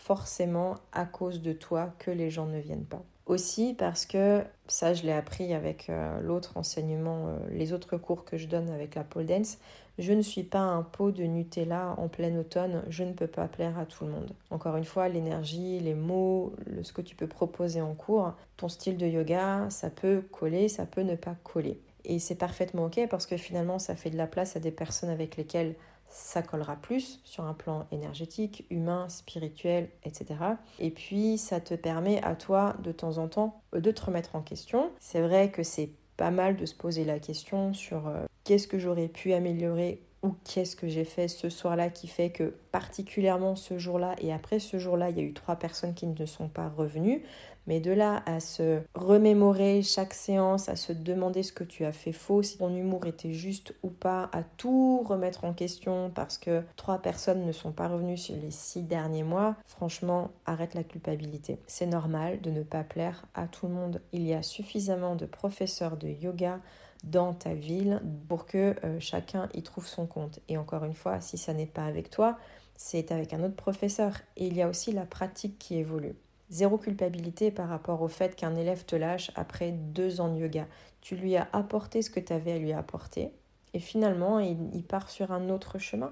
forcément 0.04 0.76
à 0.92 1.06
cause 1.06 1.42
de 1.42 1.54
toi 1.54 1.94
que 2.00 2.12
les 2.12 2.30
gens 2.30 2.48
ne 2.48 2.60
viennent 2.60 2.86
pas. 2.86 3.04
Aussi 3.28 3.76
parce 3.78 4.06
que, 4.06 4.44
ça 4.68 4.94
je 4.94 5.04
l'ai 5.04 5.12
appris 5.12 5.54
avec 5.54 5.90
euh, 5.90 6.20
l'autre 6.22 6.58
enseignement, 6.58 7.28
euh, 7.28 7.38
les 7.52 7.72
autres 7.72 7.98
cours 7.98 8.26
que 8.26 8.38
je 8.38 8.48
donne 8.48 8.70
avec 8.70 8.96
la 8.96 9.04
pole 9.04 9.28
dance, 9.28 9.60
je 10.00 10.14
ne 10.14 10.22
suis 10.22 10.44
pas 10.44 10.60
un 10.60 10.82
pot 10.82 11.12
de 11.12 11.24
Nutella 11.24 11.94
en 11.98 12.08
plein 12.08 12.36
automne, 12.38 12.82
je 12.90 13.04
ne 13.04 13.14
peux 13.14 13.28
pas 13.28 13.48
plaire 13.48 13.78
à 13.78 13.86
tout 13.86 14.06
le 14.06 14.12
monde. 14.12 14.32
Encore 14.50 14.76
une 14.76 14.86
fois, 14.86 15.08
l'énergie, 15.08 15.80
les 15.80 15.94
mots, 15.94 16.54
ce 16.82 16.94
que 16.94 17.02
tu 17.02 17.16
peux 17.16 17.28
proposer 17.28 17.82
en 17.82 17.94
cours, 17.94 18.34
ton 18.58 18.70
style 18.70 18.98
de 18.98 19.06
yoga, 19.06 19.70
ça 19.70 19.90
peut 19.90 20.24
coller, 20.32 20.68
ça 20.68 20.86
peut 20.86 21.02
ne 21.02 21.16
pas 21.16 21.36
coller. 21.44 21.80
Et 22.04 22.18
c'est 22.18 22.36
parfaitement 22.36 22.86
ok 22.86 23.08
parce 23.10 23.28
que 23.28 23.38
finalement 23.38 23.78
ça 23.78 23.96
fait 23.96 24.10
de 24.10 24.18
la 24.18 24.28
place 24.28 24.56
à 24.56 24.60
des 24.60 24.72
personnes 24.72 25.12
avec 25.12 25.38
lesquelles 25.38 25.76
ça 26.12 26.42
collera 26.42 26.76
plus 26.76 27.20
sur 27.24 27.46
un 27.46 27.54
plan 27.54 27.88
énergétique, 27.92 28.66
humain, 28.70 29.10
spirituel, 29.10 29.90
etc. 30.04 30.36
Et 30.80 30.92
puis 30.92 31.38
ça 31.38 31.60
te 31.60 31.74
permet 31.74 32.22
à 32.24 32.36
toi 32.36 32.76
de 32.84 32.92
temps 32.92 33.18
en 33.18 33.28
temps 33.28 33.62
de 33.74 33.92
te 33.92 34.06
remettre 34.06 34.36
en 34.36 34.42
question. 34.42 34.92
C'est 35.00 35.22
vrai 35.22 35.52
que 35.52 35.64
c'est 35.64 35.92
pas 36.18 36.32
mal 36.32 36.56
de 36.56 36.66
se 36.66 36.76
poser 36.76 37.06
la 37.06 37.20
question 37.20 37.74
sur 37.74 38.08
euh, 38.08 38.26
qu'est-ce 38.44 38.68
que 38.68 38.78
j'aurais 38.78 39.08
pu 39.08 39.34
améliorer 39.34 40.04
ou 40.24 40.36
qu'est-ce 40.44 40.76
que 40.76 40.88
j'ai 40.88 41.06
fait 41.06 41.28
ce 41.28 41.50
soir-là 41.50 41.90
qui 41.90 42.08
fait 42.08 42.30
que 42.30 42.54
particulièrement 42.72 43.56
ce 43.56 43.80
jour-là 43.80 44.16
et 44.20 44.32
après 44.32 44.60
ce 44.60 44.78
jour-là, 44.78 45.10
il 45.10 45.18
y 45.18 45.20
a 45.20 45.24
eu 45.24 45.34
trois 45.34 45.56
personnes 45.56 45.96
qui 45.96 46.06
ne 46.06 46.26
sont 46.26 46.48
pas 46.48 46.70
revenues. 46.70 47.24
Mais 47.68 47.80
de 47.80 47.92
là 47.92 48.24
à 48.26 48.40
se 48.40 48.80
remémorer 48.96 49.82
chaque 49.84 50.14
séance, 50.14 50.70
à 50.70 50.76
se 50.76 50.94
demander 50.94 51.44
ce 51.44 51.54
que 51.54 51.64
tu 51.64 51.86
as 51.86 51.92
fait 51.92 52.12
faux, 52.12 52.44
si 52.44 52.58
ton 52.58 52.76
humour 52.76 53.06
était 53.06 53.34
juste 53.34 53.74
ou 53.84 53.90
pas, 53.90 54.30
à 54.34 54.44
tout 54.44 55.04
remettre 55.04 55.44
en 55.44 55.54
question 55.54 56.12
parce 56.14 56.38
que 56.38 56.64
trois 56.76 57.00
personnes 57.00 57.46
ne 57.46 57.52
sont 57.52 57.72
pas 57.72 57.88
revenues 57.88 58.18
sur 58.18 58.36
les 58.36 58.52
six 58.52 58.82
derniers 58.82 59.24
mois, 59.24 59.56
franchement, 59.66 60.32
arrête 60.46 60.74
la 60.74 60.84
culpabilité. 60.84 61.60
C'est 61.68 61.86
normal 61.86 62.42
de 62.42 62.52
ne 62.52 62.64
pas 62.64 62.84
plaire 62.84 63.26
à 63.34 63.48
tout 63.48 63.68
le 63.68 63.74
monde. 63.74 64.02
Il 64.12 64.24
y 64.24 64.34
a 64.34 64.44
suffisamment 64.44 65.16
de 65.16 65.26
professeurs 65.26 65.98
de 65.98 66.08
yoga 66.08 66.60
dans 67.04 67.34
ta 67.34 67.54
ville 67.54 68.02
pour 68.28 68.46
que 68.46 68.76
euh, 68.84 69.00
chacun 69.00 69.50
y 69.54 69.64
trouve 69.64 69.88
son 69.88 70.06
compte. 70.06 70.40
Et 70.50 70.58
encore 70.58 70.84
une 70.84 70.94
fois, 70.94 71.22
si 71.22 71.38
ça 71.38 71.54
n'est 71.54 71.66
pas 71.66 71.86
avec 71.86 72.10
toi, 72.10 72.38
c'est 72.76 73.12
avec 73.12 73.34
un 73.34 73.44
autre 73.44 73.56
professeur. 73.56 74.14
Et 74.38 74.48
il 74.48 74.56
y 74.56 74.62
a 74.62 74.68
aussi 74.68 74.92
la 74.92 75.06
pratique 75.06 75.58
qui 75.58 75.78
évolue. 75.78 76.16
Zéro 76.52 76.78
culpabilité 76.78 77.50
par 77.50 77.70
rapport 77.70 78.02
au 78.02 78.10
fait 78.10 78.36
qu'un 78.36 78.56
élève 78.56 78.84
te 78.84 78.98
lâche 78.98 79.32
après 79.36 79.72
deux 79.72 80.20
ans 80.20 80.32
de 80.32 80.38
yoga. 80.38 80.68
Tu 81.00 81.16
lui 81.16 81.38
as 81.38 81.48
apporté 81.54 82.02
ce 82.02 82.10
que 82.10 82.20
tu 82.20 82.34
avais 82.34 82.52
à 82.52 82.58
lui 82.58 82.74
apporter 82.74 83.32
et 83.74 83.80
finalement 83.80 84.40
il, 84.40 84.84
part 84.84 85.10
sur 85.10 85.32
un 85.32 85.50
autre 85.50 85.80
chemin. 85.80 86.12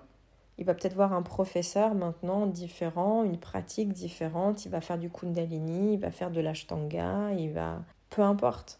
Il 0.57 0.65
va 0.65 0.73
peut-être 0.73 0.95
voir 0.95 1.11
un 1.11 1.21
professeur 1.21 1.93
maintenant 1.93 2.45
différent, 2.45 3.23
une 3.23 3.37
pratique 3.37 3.91
différente, 3.91 4.65
il 4.65 4.69
va 4.69 4.79
faire 4.79 4.97
du 4.97 5.09
kundalini, 5.09 5.93
il 5.93 5.99
va 5.99 6.09
faire 6.09 6.31
de 6.31 6.41
l'ashtanga, 6.41 7.31
il 7.37 7.51
va... 7.51 7.81
Peu 8.09 8.21
importe. 8.21 8.79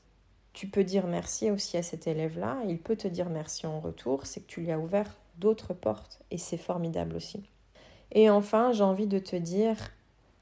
Tu 0.54 0.68
peux 0.68 0.86
dire 0.86 1.08
merci 1.08 1.52
aussi 1.52 1.76
à 1.76 1.84
cet 1.84 2.08
élève-là, 2.08 2.58
il 2.68 2.80
peut 2.80 2.96
te 2.96 3.08
dire 3.08 3.30
merci 3.30 3.68
en 3.68 3.80
retour, 3.80 4.26
c'est 4.26 4.40
que 4.40 4.48
tu 4.48 4.62
lui 4.62 4.72
as 4.72 4.80
ouvert 4.80 5.18
d'autres 5.38 5.74
portes 5.74 6.22
et 6.32 6.38
c'est 6.38 6.58
formidable 6.58 7.16
aussi. 7.16 7.44
Et 8.12 8.30
enfin, 8.30 8.72
j'ai 8.72 8.84
envie 8.84 9.08
de 9.08 9.20
te 9.20 9.36
dire, 9.36 9.78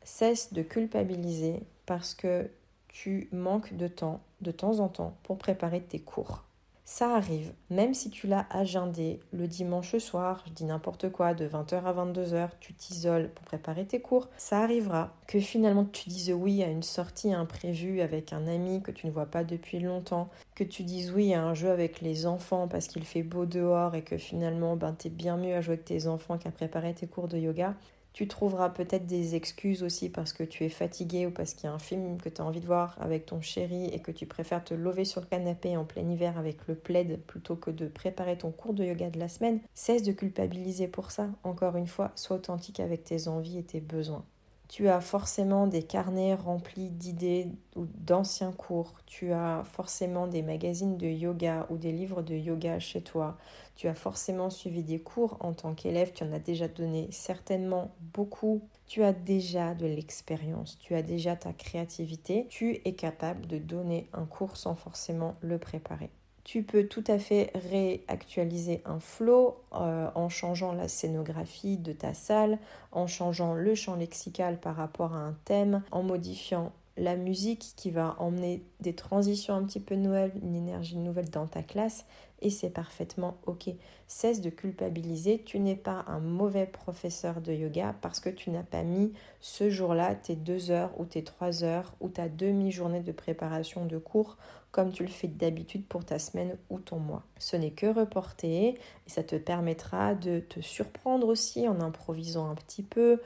Cesse 0.08 0.54
de 0.54 0.62
culpabiliser 0.62 1.64
parce 1.86 2.16
que 2.16 2.50
tu 2.88 3.28
manques 3.34 3.76
de 3.76 3.90
temps 3.90 4.22
de 4.40 4.52
temps 4.52 4.80
en 4.80 4.88
temps 4.88 5.18
pour 5.24 5.38
préparer 5.38 5.82
tes 5.82 6.00
cours. 6.00 6.46
Ça 6.86 7.14
arrive, 7.14 7.52
même 7.70 7.94
si 7.94 8.10
tu 8.10 8.26
l'as 8.26 8.46
agendé 8.50 9.20
le 9.34 9.50
dimanche 9.50 9.98
soir, 9.98 10.46
je 10.48 10.54
dis 10.54 10.64
n'importe 10.64 11.12
quoi, 11.12 11.34
de 11.34 11.46
20h 11.46 11.84
à 11.84 11.94
22h, 11.94 12.52
tu 12.62 12.74
t'isoles 12.74 13.30
pour 13.32 13.44
préparer 13.44 13.86
tes 13.86 14.00
cours, 14.00 14.30
ça 14.38 14.62
arrivera 14.62 15.14
que 15.28 15.42
finalement 15.42 15.84
tu 15.84 16.08
dises 16.08 16.32
oui 16.32 16.64
à 16.64 16.68
une 16.68 16.84
sortie 16.84 17.34
imprévue 17.34 18.00
avec 18.00 18.32
un 18.32 18.48
ami 18.48 18.82
que 18.82 18.92
tu 18.92 19.08
ne 19.08 19.12
vois 19.12 19.26
pas 19.26 19.44
depuis 19.44 19.82
longtemps, 19.82 20.30
que 20.56 20.64
tu 20.64 20.84
dises 20.84 21.12
oui 21.12 21.34
à 21.34 21.44
un 21.44 21.54
jeu 21.54 21.70
avec 21.70 22.00
les 22.00 22.26
enfants 22.26 22.70
parce 22.70 22.88
qu'il 22.88 23.04
fait 23.04 23.24
beau 23.24 23.46
dehors 23.46 23.94
et 23.94 24.04
que 24.04 24.18
finalement 24.18 24.78
ben, 24.78 24.94
t'es 24.94 25.10
bien 25.10 25.36
mieux 25.36 25.56
à 25.56 25.60
jouer 25.60 25.74
avec 25.74 25.84
tes 25.84 26.08
enfants 26.08 26.38
qu'à 26.38 26.52
préparer 26.52 26.94
tes 26.94 27.08
cours 27.08 27.28
de 27.28 27.38
yoga. 27.38 27.76
Tu 28.18 28.28
trouveras 28.28 28.70
peut-être 28.70 29.06
des 29.06 29.36
excuses 29.36 29.84
aussi 29.84 30.10
parce 30.10 30.34
que 30.34 30.42
tu 30.42 30.64
es 30.66 30.70
fatigué 30.70 31.28
ou 31.28 31.30
parce 31.30 31.54
qu'il 31.54 31.66
y 31.66 31.68
a 31.68 31.74
un 31.74 31.78
film 31.78 32.20
que 32.20 32.30
tu 32.30 32.42
as 32.42 32.46
envie 32.46 32.62
de 32.62 32.66
voir 32.66 32.98
avec 33.00 33.28
ton 33.28 33.42
chéri 33.42 33.92
et 33.94 34.00
que 34.00 34.10
tu 34.10 34.26
préfères 34.26 34.64
te 34.64 34.74
lever 34.74 35.06
sur 35.06 35.22
le 35.22 35.28
canapé 35.28 35.78
en 35.78 35.86
plein 35.86 36.10
hiver 36.10 36.36
avec 36.40 36.68
le 36.68 36.74
plaid 36.74 37.20
plutôt 37.28 37.56
que 37.56 37.70
de 37.70 37.88
préparer 37.88 38.36
ton 38.36 38.50
cours 38.50 38.74
de 38.74 38.84
yoga 38.84 39.12
de 39.12 39.20
la 39.20 39.28
semaine. 39.28 39.60
Cesse 39.76 40.02
de 40.02 40.14
culpabiliser 40.14 40.88
pour 40.88 41.12
ça. 41.12 41.30
Encore 41.44 41.76
une 41.76 41.86
fois, 41.86 42.12
sois 42.16 42.38
authentique 42.38 42.80
avec 42.80 43.04
tes 43.04 43.28
envies 43.28 43.60
et 43.60 43.64
tes 43.64 43.82
besoins. 43.82 44.26
Tu 44.68 44.90
as 44.90 45.00
forcément 45.00 45.66
des 45.66 45.84
carnets 45.84 46.36
remplis 46.36 46.90
d'idées 46.90 47.48
ou 47.76 47.86
d'anciens 47.86 48.52
cours. 48.52 48.94
Tu 49.06 49.32
as 49.32 49.64
forcément 49.64 50.28
des 50.28 50.42
magazines 50.42 50.98
de 50.98 51.08
yoga 51.08 51.66
ou 51.70 51.78
des 51.78 51.94
livres 51.94 52.22
de 52.22 52.36
yoga 52.36 52.78
chez 52.80 53.02
toi. 53.02 53.38
Tu 53.76 53.88
as 53.88 53.96
forcément 53.96 54.50
suivi 54.50 54.84
des 54.84 55.00
cours 55.00 55.38
en 55.40 55.54
tant 55.54 55.74
qu'élève. 55.74 56.12
Tu 56.12 56.24
en 56.26 56.34
as 56.34 56.40
déjà 56.40 56.68
donné 56.68 57.08
certainement 57.12 57.96
beaucoup. 58.14 58.62
Tu 58.88 59.04
as 59.04 59.14
déjà 59.14 59.74
de 59.74 59.86
l'expérience. 59.86 60.78
Tu 60.80 60.96
as 60.96 61.02
déjà 61.02 61.38
ta 61.38 61.54
créativité. 61.54 62.48
Tu 62.50 62.82
es 62.84 62.94
capable 62.94 63.48
de 63.48 63.60
donner 63.60 64.10
un 64.12 64.26
cours 64.26 64.58
sans 64.58 64.76
forcément 64.76 65.36
le 65.42 65.60
préparer. 65.60 66.10
Tu 66.48 66.64
peux 66.64 66.88
tout 66.88 67.04
à 67.08 67.20
fait 67.20 67.52
réactualiser 67.70 68.82
un 68.86 69.00
flow 69.00 69.58
euh, 69.74 70.08
en 70.16 70.30
changeant 70.30 70.72
la 70.72 70.88
scénographie 70.88 71.76
de 71.76 71.92
ta 71.92 72.14
salle, 72.14 72.58
en 72.94 73.06
changeant 73.06 73.54
le 73.54 73.76
champ 73.76 73.98
lexical 73.98 74.58
par 74.58 74.78
rapport 74.78 75.14
à 75.14 75.18
un 75.18 75.36
thème, 75.44 75.84
en 75.92 76.04
modifiant 76.04 76.72
la 76.98 77.16
musique 77.16 77.74
qui 77.76 77.92
va 77.92 78.16
emmener 78.20 78.64
des 78.80 78.94
transitions 78.94 79.56
un 79.56 79.64
petit 79.64 79.80
peu 79.80 79.96
nouvelles, 79.96 80.34
une 80.42 80.56
énergie 80.56 80.98
nouvelle 80.98 81.30
dans 81.30 81.48
ta 81.48 81.64
classe 81.64 82.06
et 82.42 82.50
c'est 82.50 82.70
parfaitement 82.70 83.38
ok. 83.46 83.70
Cesse 84.08 84.42
de 84.42 84.50
culpabiliser, 84.50 85.42
tu 85.44 85.60
n'es 85.60 85.76
pas 85.76 86.06
un 86.08 86.20
mauvais 86.20 86.66
professeur 86.66 87.42
de 87.42 87.52
yoga 87.52 87.96
parce 88.02 88.20
que 88.20 88.30
tu 88.30 88.52
n'as 88.52 88.64
pas 88.64 88.84
mis 88.84 89.14
ce 89.42 89.70
jour-là 89.70 90.16
tes 90.16 90.36
deux 90.36 90.72
heures 90.72 90.92
ou 91.00 91.06
tes 91.06 91.24
trois 91.24 91.64
heures 91.64 91.94
ou 92.00 92.10
ta 92.10 92.30
demi-journée 92.30 93.02
de 93.02 93.12
préparation 93.12 93.86
de 93.86 93.98
cours 93.98 94.38
comme 94.72 94.92
tu 94.92 95.04
le 95.04 95.10
fais 95.10 95.28
d'habitude 95.28 95.86
pour 95.86 96.06
ta 96.06 96.20
semaine 96.20 96.58
ou 96.70 96.80
ton 96.80 97.00
mois. 97.00 97.24
Ce 97.40 97.56
n'est 97.56 97.72
que 97.72 97.88
reporter 97.88 98.70
et 98.76 99.10
ça 99.10 99.24
te 99.24 99.36
permettra 99.36 100.14
de 100.14 100.40
te 100.40 100.60
surprendre 100.60 101.28
aussi 101.28 101.68
en 101.68 101.82
improvisant 101.82 102.50
un 102.50 102.56
petit 102.56 102.84
peu, 102.84 103.20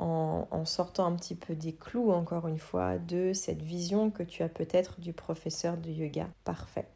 en, 0.00 0.64
sortant 0.64 1.06
un 1.06 1.16
petit 1.16 1.34
peu 1.34 1.54
des 1.54 1.72
clous, 1.72 2.10
encore 2.10 2.48
une 2.48 2.58
fois, 2.58 2.98
de 2.98 3.32
cette 3.32 3.62
vision 3.62 4.10
que 4.10 4.22
tu 4.22 4.42
as 4.42 4.48
peut-être 4.48 5.00
du 5.00 5.12
professeur 5.12 5.76
de 5.76 5.90
yoga 5.90 6.28
parfait. 6.44 6.86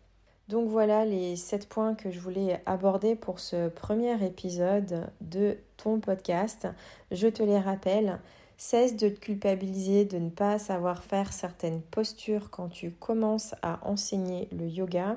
Donc 0.48 0.68
voilà 0.68 1.04
les 1.04 1.36
7 1.36 1.68
points 1.68 1.94
que 1.94 2.10
je 2.10 2.20
voulais 2.20 2.60
aborder 2.66 3.16
pour 3.16 3.40
ce 3.40 3.68
premier 3.68 4.22
épisode 4.24 5.10
de 5.20 5.56
ton 5.76 6.00
podcast. 6.00 6.68
Je 7.10 7.28
te 7.28 7.42
les 7.42 7.58
rappelle. 7.58 8.20
Cesse 8.56 8.96
de 8.96 9.08
te 9.08 9.18
culpabiliser 9.18 10.04
de 10.04 10.18
ne 10.18 10.30
pas 10.30 10.58
savoir 10.58 11.02
faire 11.02 11.32
certaines 11.32 11.80
postures 11.80 12.50
quand 12.50 12.68
tu 12.68 12.92
commences 12.92 13.54
à 13.62 13.80
enseigner 13.82 14.48
le 14.52 14.68
yoga. 14.68 15.16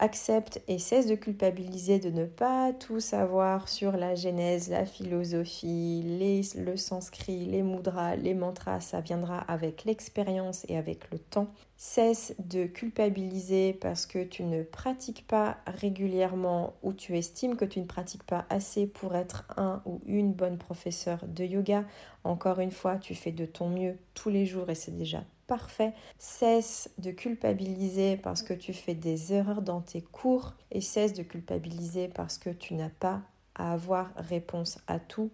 Accepte 0.00 0.62
et 0.68 0.78
cesse 0.78 1.08
de 1.08 1.16
culpabiliser 1.16 1.98
de 1.98 2.10
ne 2.10 2.24
pas 2.24 2.72
tout 2.72 3.00
savoir 3.00 3.68
sur 3.68 3.96
la 3.96 4.14
genèse, 4.14 4.70
la 4.70 4.86
philosophie, 4.86 6.02
les, 6.04 6.42
le 6.56 6.76
sanskrit, 6.76 7.46
les 7.46 7.62
mudras, 7.62 8.14
les 8.14 8.34
mantras. 8.34 8.80
Ça 8.80 9.00
viendra 9.00 9.38
avec 9.38 9.84
l'expérience 9.84 10.64
et 10.68 10.76
avec 10.76 11.10
le 11.10 11.18
temps. 11.18 11.48
Cesse 11.76 12.36
de 12.38 12.66
culpabiliser 12.66 13.72
parce 13.72 14.06
que 14.06 14.22
tu 14.22 14.44
ne 14.44 14.62
pratiques 14.62 15.26
pas 15.26 15.56
régulièrement 15.66 16.74
ou 16.84 16.92
tu 16.92 17.18
estimes 17.18 17.56
que 17.56 17.64
tu 17.64 17.80
ne 17.80 17.86
pratiques 17.86 18.22
pas 18.22 18.46
assez 18.50 18.86
pour 18.86 19.16
être 19.16 19.46
un 19.56 19.82
ou 19.84 20.00
une 20.06 20.32
bonne 20.32 20.58
professeure 20.58 21.24
de 21.26 21.42
yoga. 21.42 21.84
Encore 22.22 22.60
une 22.60 22.70
fois, 22.70 22.98
tu 22.98 23.16
fais 23.16 23.32
de 23.32 23.46
ton 23.46 23.68
mieux 23.68 23.96
tous 24.14 24.30
les 24.30 24.46
jours 24.46 24.70
et 24.70 24.76
c'est 24.76 24.96
déjà 24.96 25.24
parfait. 25.48 25.92
Cesse 26.18 26.90
de 26.98 27.10
culpabiliser 27.10 28.16
parce 28.16 28.44
que 28.44 28.54
tu 28.54 28.72
fais 28.72 28.94
des 28.94 29.32
erreurs 29.32 29.62
dans 29.62 29.80
tes 29.80 30.02
cours 30.02 30.54
et 30.70 30.80
cesse 30.80 31.14
de 31.14 31.24
culpabiliser 31.24 32.06
parce 32.06 32.38
que 32.38 32.50
tu 32.50 32.74
n'as 32.74 32.90
pas 32.90 33.22
à 33.56 33.72
avoir 33.72 34.12
réponse 34.16 34.78
à 34.86 35.00
tout. 35.00 35.30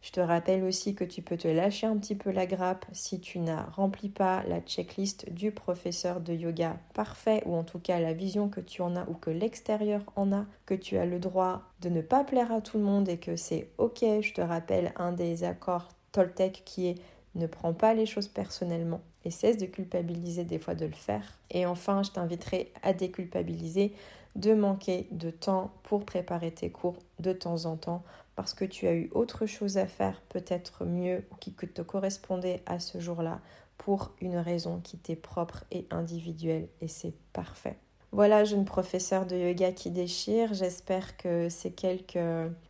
Je 0.00 0.12
te 0.12 0.20
rappelle 0.20 0.62
aussi 0.62 0.94
que 0.94 1.02
tu 1.02 1.20
peux 1.20 1.36
te 1.36 1.48
lâcher 1.48 1.88
un 1.88 1.96
petit 1.96 2.14
peu 2.14 2.30
la 2.30 2.46
grappe 2.46 2.86
si 2.92 3.18
tu 3.18 3.40
n'as 3.40 3.64
rempli 3.64 4.08
pas 4.08 4.44
la 4.44 4.60
checklist 4.60 5.32
du 5.32 5.50
professeur 5.50 6.20
de 6.20 6.32
yoga 6.32 6.78
parfait 6.94 7.42
ou 7.44 7.56
en 7.56 7.64
tout 7.64 7.80
cas 7.80 7.98
la 7.98 8.12
vision 8.12 8.48
que 8.48 8.60
tu 8.60 8.82
en 8.82 8.94
as 8.94 9.08
ou 9.08 9.14
que 9.14 9.30
l'extérieur 9.30 10.02
en 10.14 10.32
a, 10.32 10.46
que 10.64 10.74
tu 10.74 10.96
as 10.96 11.06
le 11.06 11.18
droit 11.18 11.62
de 11.80 11.88
ne 11.88 12.02
pas 12.02 12.22
plaire 12.22 12.52
à 12.52 12.60
tout 12.60 12.78
le 12.78 12.84
monde 12.84 13.08
et 13.08 13.18
que 13.18 13.34
c'est 13.34 13.68
ok. 13.78 14.04
Je 14.20 14.32
te 14.32 14.40
rappelle 14.40 14.92
un 14.94 15.10
des 15.10 15.42
accords 15.42 15.88
Toltec 16.12 16.62
qui 16.64 16.86
est 16.86 16.94
ne 17.34 17.46
prends 17.46 17.74
pas 17.74 17.94
les 17.94 18.06
choses 18.06 18.28
personnellement 18.28 19.00
et 19.26 19.30
cesse 19.32 19.58
de 19.58 19.66
culpabiliser 19.66 20.44
des 20.44 20.60
fois 20.60 20.76
de 20.76 20.86
le 20.86 20.92
faire. 20.92 21.24
Et 21.50 21.66
enfin, 21.66 22.04
je 22.04 22.12
t'inviterai 22.12 22.72
à 22.84 22.92
déculpabiliser 22.92 23.92
de 24.36 24.54
manquer 24.54 25.08
de 25.10 25.30
temps 25.30 25.72
pour 25.82 26.04
préparer 26.04 26.52
tes 26.52 26.70
cours 26.70 26.98
de 27.18 27.32
temps 27.32 27.64
en 27.64 27.76
temps 27.76 28.04
parce 28.36 28.54
que 28.54 28.64
tu 28.64 28.86
as 28.86 28.94
eu 28.94 29.10
autre 29.12 29.46
chose 29.46 29.78
à 29.78 29.86
faire, 29.86 30.22
peut-être 30.28 30.84
mieux 30.84 31.24
qui 31.40 31.52
te 31.52 31.82
correspondait 31.82 32.62
à 32.66 32.78
ce 32.78 33.00
jour-là 33.00 33.40
pour 33.78 34.12
une 34.20 34.36
raison 34.36 34.78
qui 34.80 34.96
t'est 34.96 35.16
propre 35.16 35.64
et 35.72 35.86
individuelle 35.90 36.68
et 36.80 36.88
c'est 36.88 37.14
parfait. 37.32 37.78
Voilà, 38.16 38.44
jeune 38.44 38.64
professeur 38.64 39.26
de 39.26 39.36
yoga 39.36 39.72
qui 39.72 39.90
déchire. 39.90 40.54
J'espère 40.54 41.18
que 41.18 41.50
ces 41.50 41.70
quelques 41.70 42.16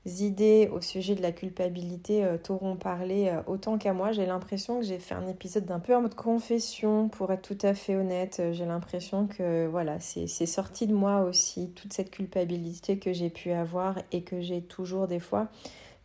idées 0.05 0.69
au 0.73 0.81
sujet 0.81 1.15
de 1.15 1.23
la 1.23 1.31
culpabilité 1.31 2.25
euh, 2.25 2.37
t'auront 2.37 2.75
parlé 2.75 3.29
euh, 3.29 3.43
autant 3.47 3.79
qu'à 3.79 3.93
moi. 3.93 4.11
J'ai 4.11 4.27
l'impression 4.27 4.81
que 4.81 4.85
j'ai 4.85 4.99
fait 4.99 5.15
un 5.15 5.29
épisode 5.29 5.65
d'un 5.65 5.79
peu 5.79 5.95
en 5.95 6.03
mode 6.03 6.17
confession, 6.17 7.09
pour 7.09 7.33
être 7.33 7.43
tout 7.43 7.65
à 7.65 7.75
fait 7.75 7.95
honnête. 7.95 8.39
Euh, 8.41 8.53
j'ai 8.53 8.65
l'impression 8.65 9.29
que 9.29 9.69
voilà, 9.69 10.01
c'est 10.01 10.27
sorti 10.27 10.89
de 10.89 10.95
moi 10.95 11.21
aussi, 11.21 11.71
toute 11.77 11.93
cette 11.93 12.11
culpabilité 12.11 12.99
que 12.99 13.13
j'ai 13.13 13.31
pu 13.31 13.53
avoir 13.53 14.01
et 14.11 14.23
que 14.23 14.41
j'ai 14.41 14.63
toujours 14.63 15.07
des 15.07 15.21
fois. 15.21 15.47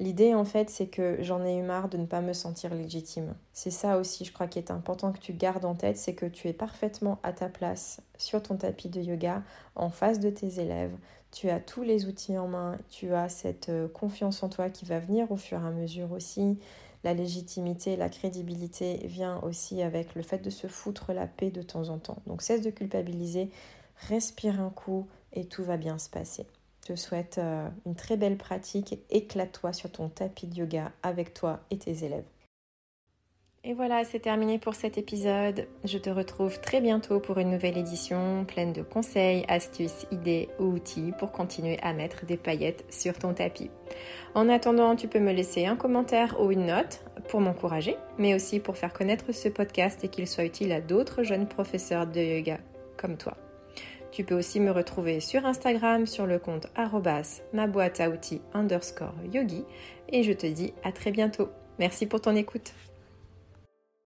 L'idée, 0.02 0.34
en 0.34 0.46
fait, 0.46 0.72
c'est 0.72 0.88
que 0.88 1.18
j'en 1.22 1.46
ai 1.46 1.56
eu 1.56 1.62
marre 1.62 1.88
de 1.88 1.96
ne 1.96 2.08
pas 2.08 2.22
me 2.22 2.34
sentir 2.34 2.74
légitime. 2.74 3.36
C'est 3.54 3.70
ça 3.70 4.00
aussi, 4.00 4.26
je 4.26 4.34
crois, 4.34 4.48
qui 4.48 4.58
est 4.58 4.72
important 4.72 5.12
que 5.12 5.20
tu 5.20 5.32
gardes 5.32 5.64
en 5.64 5.76
tête, 5.76 5.96
c'est 5.96 6.16
que 6.16 6.26
tu 6.26 6.48
es 6.48 6.54
parfaitement 6.54 7.20
à 7.22 7.34
ta 7.34 7.50
place 7.50 8.02
sur 8.18 8.42
ton 8.42 8.58
tapis 8.58 8.90
de 8.90 9.00
yoga, 9.00 9.44
en 9.76 9.92
face 9.92 10.20
de 10.20 10.32
tes 10.32 10.60
élèves. 10.60 10.98
Tu 11.30 11.52
as 11.52 11.60
tous 11.60 11.84
les 11.84 12.08
outils 12.08 12.36
en 12.36 12.48
main, 12.48 12.80
tu 12.90 13.14
as 13.14 13.30
cette 13.30 13.70
euh, 13.70 13.88
confiance 13.88 14.42
en 14.42 14.50
toi 14.50 14.72
qui 14.72 14.86
va 14.86 14.98
venir 14.98 15.32
au 15.32 15.38
fur 15.38 15.62
et 15.62 15.68
à 15.68 15.70
mesure 15.70 16.12
aussi. 16.14 16.58
La 17.04 17.14
légitimité, 17.14 17.96
la 17.96 18.10
crédibilité 18.10 19.06
vient 19.06 19.40
aussi 19.44 19.84
avec 19.84 20.16
le 20.16 20.24
fait 20.24 20.40
de 20.40 20.50
se 20.50 20.66
foutre 20.66 21.14
la 21.14 21.28
paix 21.28 21.52
de 21.52 21.62
temps 21.62 21.90
en 21.90 22.00
temps. 22.00 22.24
Donc 22.26 22.42
cesse 22.42 22.64
de 22.64 22.72
culpabiliser, 22.72 23.52
respire 24.08 24.62
un 24.62 24.72
coup 24.72 25.08
et 25.32 25.46
tout 25.46 25.64
va 25.64 25.78
bien 25.78 26.00
se 26.00 26.10
passer. 26.10 26.48
Je 26.82 26.94
te 26.94 27.00
souhaite 27.00 27.38
euh, 27.38 27.68
une 27.86 27.96
très 27.96 28.18
belle 28.18 28.38
pratique. 28.38 29.00
Éclate-toi 29.10 29.74
sur 29.74 29.92
ton 29.92 30.10
tapis 30.10 30.48
de 30.48 30.56
yoga 30.56 30.92
avec 31.04 31.34
toi 31.34 31.60
et 31.70 31.78
tes 31.78 32.04
élèves. 32.04 32.26
Et 33.64 33.76
voilà, 33.76 34.04
c'est 34.04 34.22
terminé 34.22 34.58
pour 34.58 34.74
cet 34.74 34.98
épisode. 34.98 35.68
Je 35.84 36.00
te 36.00 36.10
retrouve 36.10 36.60
très 36.62 36.82
bientôt 36.82 37.20
pour 37.20 37.38
une 37.38 37.52
nouvelle 37.52 37.78
édition 37.78 38.44
pleine 38.46 38.74
de 38.74 38.82
conseils, 38.82 39.46
astuces, 39.48 40.08
idées 40.12 40.50
ou 40.58 40.64
outils 40.64 41.14
pour 41.20 41.32
continuer 41.32 41.78
à 41.84 41.94
mettre 41.94 42.26
des 42.26 42.38
paillettes 42.38 42.84
sur 42.90 43.14
ton 43.20 43.36
tapis. 43.36 43.70
En 44.34 44.50
attendant, 44.50 44.96
tu 44.96 45.08
peux 45.08 45.20
me 45.20 45.32
laisser 45.32 45.68
un 45.68 45.76
commentaire 45.76 46.42
ou 46.42 46.50
une 46.50 46.66
note 46.66 47.06
pour 47.28 47.40
m'encourager, 47.40 47.98
mais 48.18 48.34
aussi 48.34 48.60
pour 48.60 48.78
faire 48.78 48.94
connaître 48.94 49.32
ce 49.32 49.50
podcast 49.50 50.04
et 50.04 50.08
qu'il 50.08 50.28
soit 50.28 50.46
utile 50.46 50.72
à 50.72 50.82
d'autres 50.82 51.22
jeunes 51.22 51.48
professeurs 51.48 52.08
de 52.08 52.20
yoga 52.20 52.58
comme 52.98 53.18
toi. 53.18 53.38
Tu 54.12 54.24
peux 54.24 54.36
aussi 54.36 54.60
me 54.60 54.72
retrouver 54.72 55.20
sur 55.20 55.46
Instagram 55.46 56.06
sur 56.06 56.26
le 56.26 56.38
compte 56.38 56.68
ma 57.54 57.68
boîte 57.68 58.02
à 58.02 58.10
outils 58.10 58.42
underscore 58.54 59.16
yogi 59.34 59.64
et 60.10 60.24
je 60.24 60.34
te 60.34 60.48
dis 60.48 60.74
à 60.84 60.92
très 60.92 61.12
bientôt. 61.12 61.50
Merci 61.80 62.06
pour 62.06 62.22
ton 62.22 62.36
écoute. 62.36 62.74